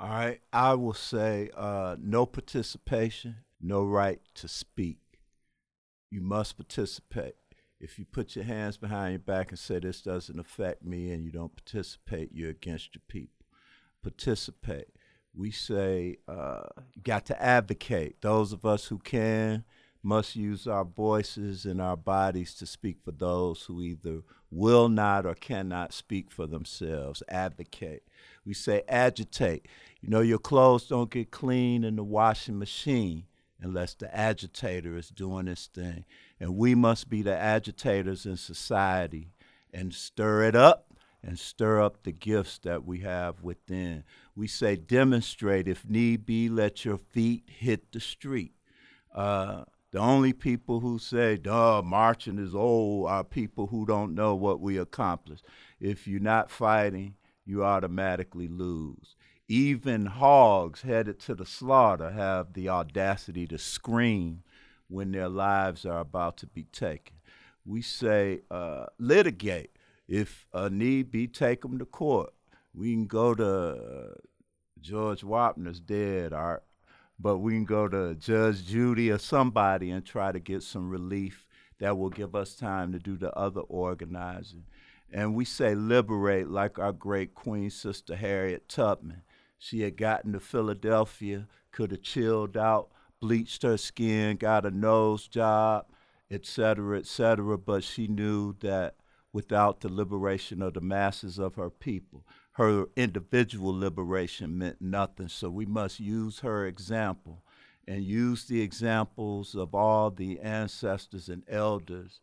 [0.00, 4.96] All right, I will say uh, no participation, no right to speak.
[6.10, 7.34] You must participate.
[7.78, 11.22] If you put your hands behind your back and say this doesn't affect me and
[11.22, 13.44] you don't participate, you're against your people.
[14.02, 14.88] Participate.
[15.34, 16.62] We say uh,
[16.94, 18.22] you got to advocate.
[18.22, 19.64] Those of us who can
[20.02, 25.26] must use our voices and our bodies to speak for those who either will not
[25.26, 27.22] or cannot speak for themselves.
[27.28, 28.04] Advocate.
[28.44, 29.66] We say agitate.
[30.00, 33.24] You know, your clothes don't get clean in the washing machine
[33.60, 36.04] unless the agitator is doing his thing.
[36.38, 39.28] And we must be the agitators in society
[39.72, 40.86] and stir it up
[41.22, 44.04] and stir up the gifts that we have within.
[44.34, 48.52] We say demonstrate, if need be, let your feet hit the street.
[49.14, 54.34] Uh, the only people who say, duh, marching is old are people who don't know
[54.34, 55.44] what we accomplished.
[55.80, 57.16] If you're not fighting,
[57.50, 59.16] you automatically lose.
[59.48, 64.44] Even hogs headed to the slaughter have the audacity to scream
[64.88, 67.16] when their lives are about to be taken.
[67.66, 69.76] We say, uh, litigate.
[70.08, 72.32] If a need be, take them to court.
[72.72, 74.14] We can go to uh,
[74.80, 76.64] George Wapner's dead, Art,
[77.18, 81.46] but we can go to Judge Judy or somebody and try to get some relief
[81.78, 84.64] that will give us time to do the other organizing.
[85.12, 89.22] And we say liberate like our great Queen Sister Harriet Tubman.
[89.58, 92.90] She had gotten to Philadelphia, could have chilled out,
[93.20, 95.86] bleached her skin, got a nose job,
[96.30, 98.94] et cetera, et cetera, but she knew that
[99.32, 105.28] without the liberation of the masses of her people, her individual liberation meant nothing.
[105.28, 107.42] So we must use her example
[107.86, 112.20] and use the examples of all the ancestors and elders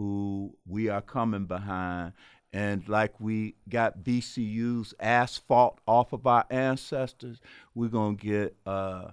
[0.00, 2.14] who we are coming behind.
[2.54, 7.38] And like we got VCU's asphalt off of our ancestors,
[7.74, 9.10] we're going to get uh,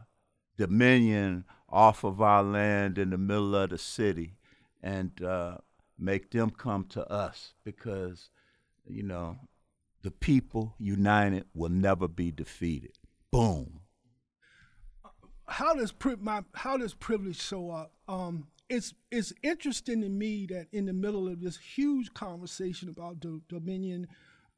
[0.57, 4.37] dominion off of our land in the middle of the city
[4.81, 5.57] and uh,
[5.99, 8.29] make them come to us because,
[8.87, 9.35] you know,
[10.03, 12.93] the people united will never be defeated.
[13.29, 13.81] Boom.
[15.49, 17.91] how does pri- my how does privilege show up?
[18.07, 23.19] Um, it's it's interesting to me that in the middle of this huge conversation about
[23.19, 24.07] do- dominion,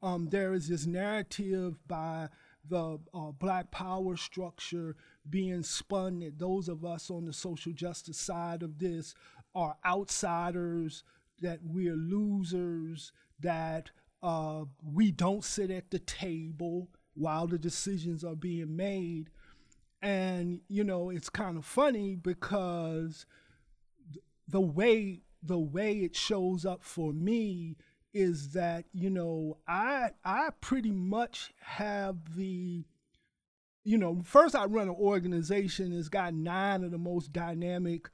[0.02, 2.28] um, there is this narrative by
[2.68, 4.96] the uh, Black Power structure
[5.28, 9.14] being spun that those of us on the social justice side of this
[9.54, 11.04] are outsiders,
[11.40, 13.90] that we're losers, that
[14.22, 19.30] uh, we don't sit at the table while the decisions are being made.
[20.02, 23.26] And, you know, it's kind of funny because
[24.50, 27.76] the way the way it shows up for me
[28.12, 32.84] is that, you know, I I pretty much have the
[33.82, 38.10] you know, first I run an organization that's got nine of the most dynamic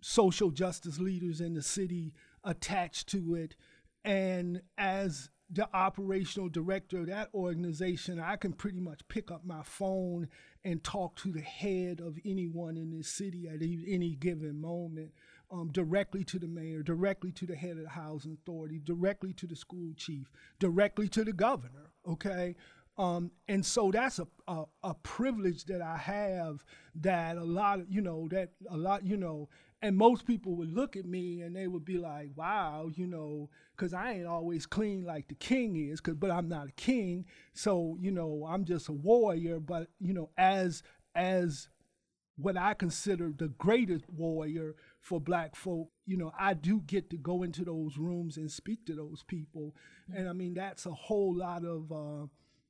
[0.00, 2.14] social justice leaders in the city
[2.44, 3.56] attached to it.
[4.04, 9.62] And as the operational director of that organization, I can pretty much pick up my
[9.62, 10.28] phone
[10.64, 15.12] and talk to the head of anyone in this city at any given moment,
[15.52, 19.46] um, directly to the mayor, directly to the head of the housing authority, directly to
[19.46, 21.90] the school chief, directly to the governor.
[22.08, 22.56] Okay.
[22.98, 26.62] Um, and so that's a, a a privilege that I have
[26.96, 29.48] that a lot of you know that a lot you know
[29.80, 33.48] and most people would look at me and they would be like, "Wow, you know,
[33.74, 37.24] because I ain't always clean like the king is, cause but I'm not a king,
[37.54, 39.58] so you know I'm just a warrior.
[39.58, 40.82] But you know, as
[41.14, 41.68] as
[42.36, 47.16] what I consider the greatest warrior for black folk, you know, I do get to
[47.18, 49.74] go into those rooms and speak to those people.
[50.16, 52.26] And I mean, that's a whole lot of uh,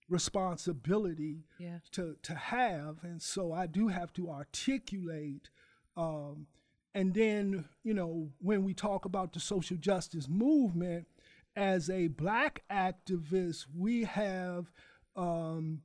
[0.09, 1.79] responsibility Yeah.
[1.93, 2.97] to, to have.
[3.03, 5.51] And so I do have to articulate.
[5.97, 6.47] Um,
[6.95, 11.07] and then, you know, when we talk about the social justice movement,
[11.55, 14.71] as a black activist, we have
[15.17, 15.83] um,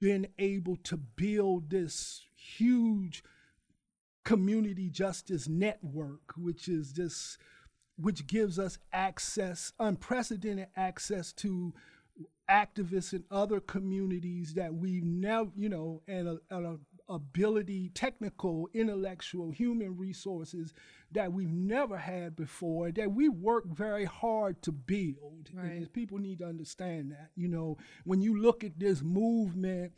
[0.00, 3.24] been able to build this huge
[4.30, 7.36] community justice network, which is this,
[7.96, 11.74] which gives us access, unprecedented access to
[12.48, 16.78] activists in other communities that we've never, you know, and a, and a
[17.12, 20.72] ability, technical, intellectual, human resources
[21.10, 25.50] that we've never had before, that we work very hard to build.
[25.56, 25.92] And Right.
[25.92, 27.32] people need to understand that.
[27.34, 29.92] You know, when you look at this movement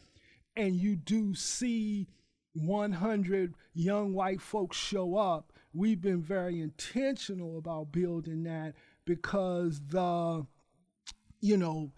[0.56, 2.06] and you do see
[2.54, 8.74] 100 young white folks show up, we've been very intentional about building that
[9.04, 10.46] because the,
[11.40, 11.90] you know,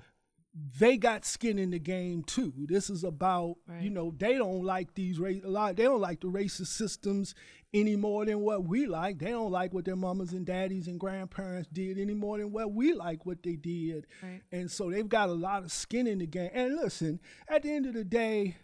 [0.79, 2.53] they got skin in the game too.
[2.57, 5.75] This is about, you know, they don't like these race a lot.
[5.75, 7.35] They don't like the racist systems
[7.73, 9.19] any more than what we like.
[9.19, 12.73] They don't like what their mamas and daddies and grandparents did any more than what
[12.73, 14.07] we like what they did.
[14.23, 14.43] Right.
[14.53, 16.51] And so they've got a lot of skin in the game.
[16.55, 18.57] And listen, at the end of the day,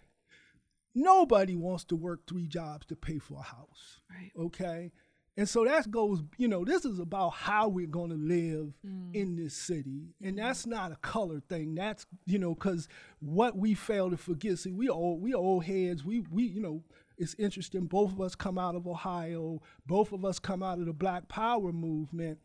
[0.95, 4.01] nobody wants to work three jobs to pay for a house.
[4.11, 4.30] Right.
[4.38, 4.93] Okay.
[5.36, 9.14] And so that goes, you know, this is about how we're going to live Mm.
[9.14, 10.12] in this city.
[10.20, 11.74] And that's not a color thing.
[11.76, 12.88] That's, you know, because
[13.20, 16.05] what we fail to forget, see, we old, we old heads.
[16.05, 16.82] We, we, you know,
[17.16, 17.86] it's interesting.
[17.86, 19.62] Both of us come out of Ohio.
[19.86, 22.38] Both of us come out of the Black Power movement.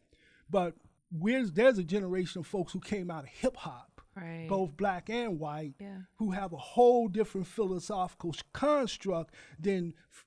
[0.49, 0.75] But
[1.11, 4.47] we're, there's a generation of folks who came out of hip hop Right.
[4.47, 6.03] both black and white, Yeah.
[6.15, 10.25] who have a whole different philosophical construct than f-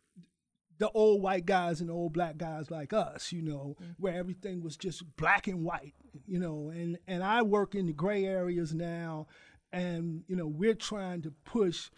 [0.79, 3.95] the old white guys and the old black guys like us, you know, mm.
[3.99, 5.95] where everything was just black and white,
[6.27, 6.69] you know.
[6.69, 9.27] And and I work in the gray areas now,
[9.73, 11.91] and you know we're trying to push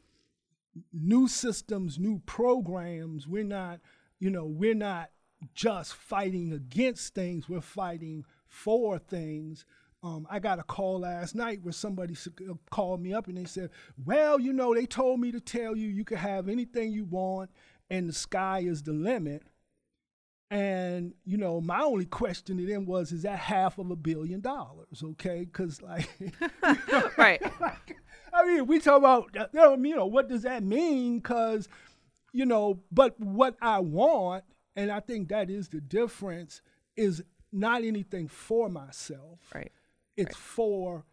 [0.93, 3.27] new systems, new programs.
[3.27, 3.81] We're not,
[4.19, 5.11] you know, we're not
[5.55, 7.49] just fighting against things.
[7.49, 9.65] We're fighting for things.
[10.03, 12.17] Um, I got a call last night where somebody
[12.49, 13.71] uh, called me up and they said,
[14.03, 17.51] "Well, you know, they told me to tell you you can have anything you want,
[17.91, 19.43] and the sky is the limit."
[20.51, 24.41] And you know, my only question to them was, "Is that half of a billion
[24.41, 26.09] dollars?" Okay, because like.
[27.19, 27.43] right.
[28.33, 31.19] I mean, we talk about, uh, you know, what does that mean?
[31.19, 31.69] Because,
[32.33, 34.45] you know, but what I want,
[34.77, 36.63] and I think that is the difference,
[36.97, 37.23] is
[37.53, 39.41] not anything for myself.
[39.55, 39.73] Right.
[40.21, 41.05] It's for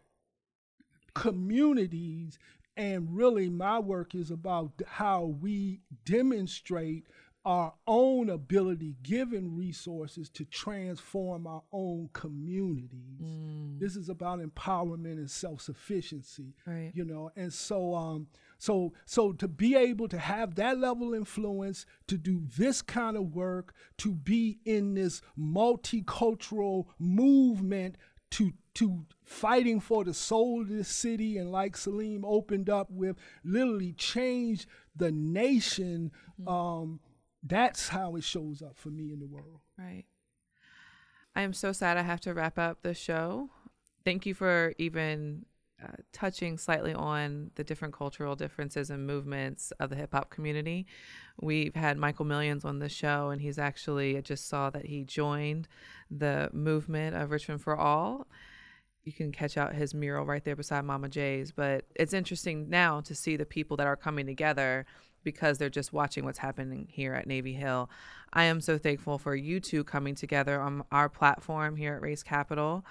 [1.14, 2.38] communities
[2.78, 7.08] And really, my work is about how we demonstrate
[7.44, 13.20] our own ability, given resources, to transform our own communities.
[13.80, 16.54] This is about empowerment and self-sufficiency.
[16.66, 16.92] Right.
[16.94, 18.28] You know, and so um,
[18.58, 23.16] so so to be able to have that level of influence, to do this kind
[23.16, 27.96] of work, to be in this multicultural movement
[28.32, 33.16] to to fighting for the soul of this city and like Salim opened up with
[33.44, 36.10] literally changed the nation
[36.46, 37.00] um
[37.42, 40.04] that's how it shows up for me in the world Right.
[41.36, 43.50] I am so sad I have to wrap up the show.
[44.04, 45.46] Thank you for even
[45.80, 50.84] uh, touching slightly on the different cultural differences and movements of the hip hop community.
[51.40, 55.04] We've had Michael Millions on the show, and he's actually, I just saw that he
[55.04, 55.68] joined
[56.10, 58.26] the movement of Richmond for All.
[59.08, 61.50] You can catch out his mural right there beside Mama J's.
[61.50, 64.84] But it's interesting now to see the people that are coming together
[65.24, 67.88] because they're just watching what's happening here at Navy Hill.
[68.34, 72.22] I am so thankful for you two coming together on our platform here at Race
[72.22, 72.84] Capital.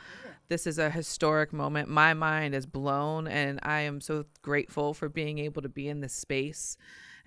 [0.49, 1.87] This is a historic moment.
[1.87, 6.01] My mind is blown, and I am so grateful for being able to be in
[6.01, 6.77] this space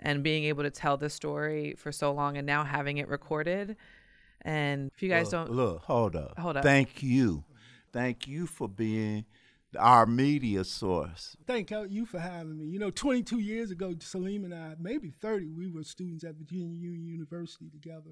[0.00, 3.76] and being able to tell this story for so long and now having it recorded.
[4.42, 6.64] And if you guys look, don't look, hold up, Hold up.
[6.64, 7.44] Thank you,
[7.92, 9.24] thank you for being
[9.78, 11.36] our media source.
[11.46, 12.66] thank you for having me.
[12.66, 16.74] You know 22 years ago salim and i maybe 30 we were students at virginia
[16.76, 18.10] union university together.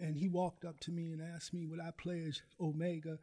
[0.00, 3.18] And he walked up to me and asked me would i pledge omega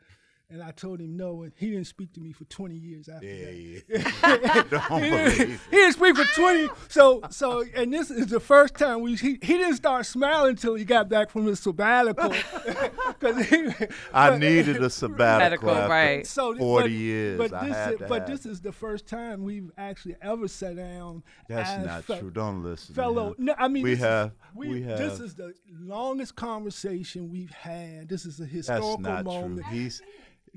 [0.49, 3.25] and I told him no, and he didn't speak to me for 20 years after
[3.27, 3.83] that.
[3.89, 6.69] Yeah, don't he, believe didn't, he didn't speak for 20.
[6.87, 10.75] So, so, and this is the first time we he, he didn't start smiling until
[10.75, 12.33] he got back from his sabbatical.
[13.19, 13.67] 'Cause he,
[14.13, 16.27] I but- needed a sabbatical, Sabbatical, after right.
[16.27, 17.37] so 40 but, years.
[17.37, 18.51] But I this, had is, to but have this it.
[18.51, 21.23] is the first time we've actually ever sat down.
[21.47, 22.31] That's as not fe- true.
[22.31, 22.93] Don't listen.
[22.93, 23.35] to Fellow, him.
[23.45, 24.97] no, I mean, we this is- have, we, we have.
[24.97, 28.09] This is the longest conversation we've had.
[28.09, 29.61] This is a that's historical not moment.
[29.67, 29.71] true.
[29.77, 30.01] He's.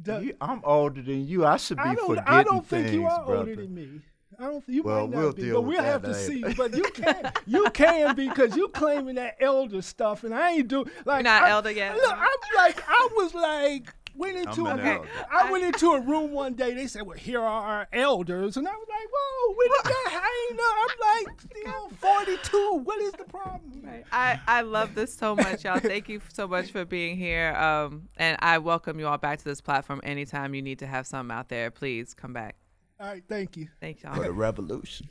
[0.03, 1.45] The- you- I'm older than you.
[1.45, 3.39] I should be I don't, forgetting I don't think things, you are brother.
[3.51, 4.01] older than me.
[4.41, 4.65] I don't.
[4.69, 6.45] You Well, might not we'll be, deal but we'll have that to see.
[6.57, 10.85] But you can, you can because you claiming that elder stuff, and I ain't do
[11.05, 11.25] like.
[11.25, 11.97] You're not I- elder yet.
[11.97, 15.09] Look, I'm like, I was like, went into a an room, elder.
[15.31, 16.75] I went into a room one day.
[16.75, 20.23] They said, "Well, here are our elders," and I was like, "Whoa, when did that?
[20.23, 22.81] I ain't know." I'm like, you know, 42.
[22.85, 23.89] What is the problem?
[24.13, 25.79] I, I love this so much, y'all.
[25.81, 27.55] Thank you so much for being here.
[27.55, 31.07] Um, and I welcome you all back to this platform anytime you need to have
[31.07, 31.71] something out there.
[31.71, 32.57] Please come back.
[33.01, 33.69] All right, thank you.
[33.81, 34.15] Thank y'all.
[34.15, 35.09] For the revolution.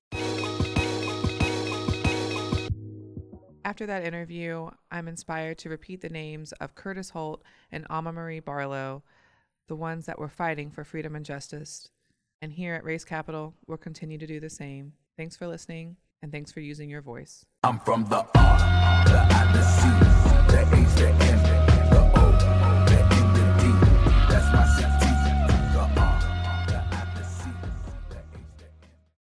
[3.67, 8.39] After that interview, I'm inspired to repeat the names of Curtis Holt and Alma Marie
[8.39, 9.03] Barlow,
[9.67, 11.89] the ones that were fighting for freedom and justice.
[12.41, 14.93] And here at Race Capital, we'll continue to do the same.
[15.17, 17.45] Thanks for listening, and thanks for using your voice.
[17.61, 18.57] I'm from the R,
[19.03, 19.89] the I, the C,
[20.47, 21.56] the H, the M,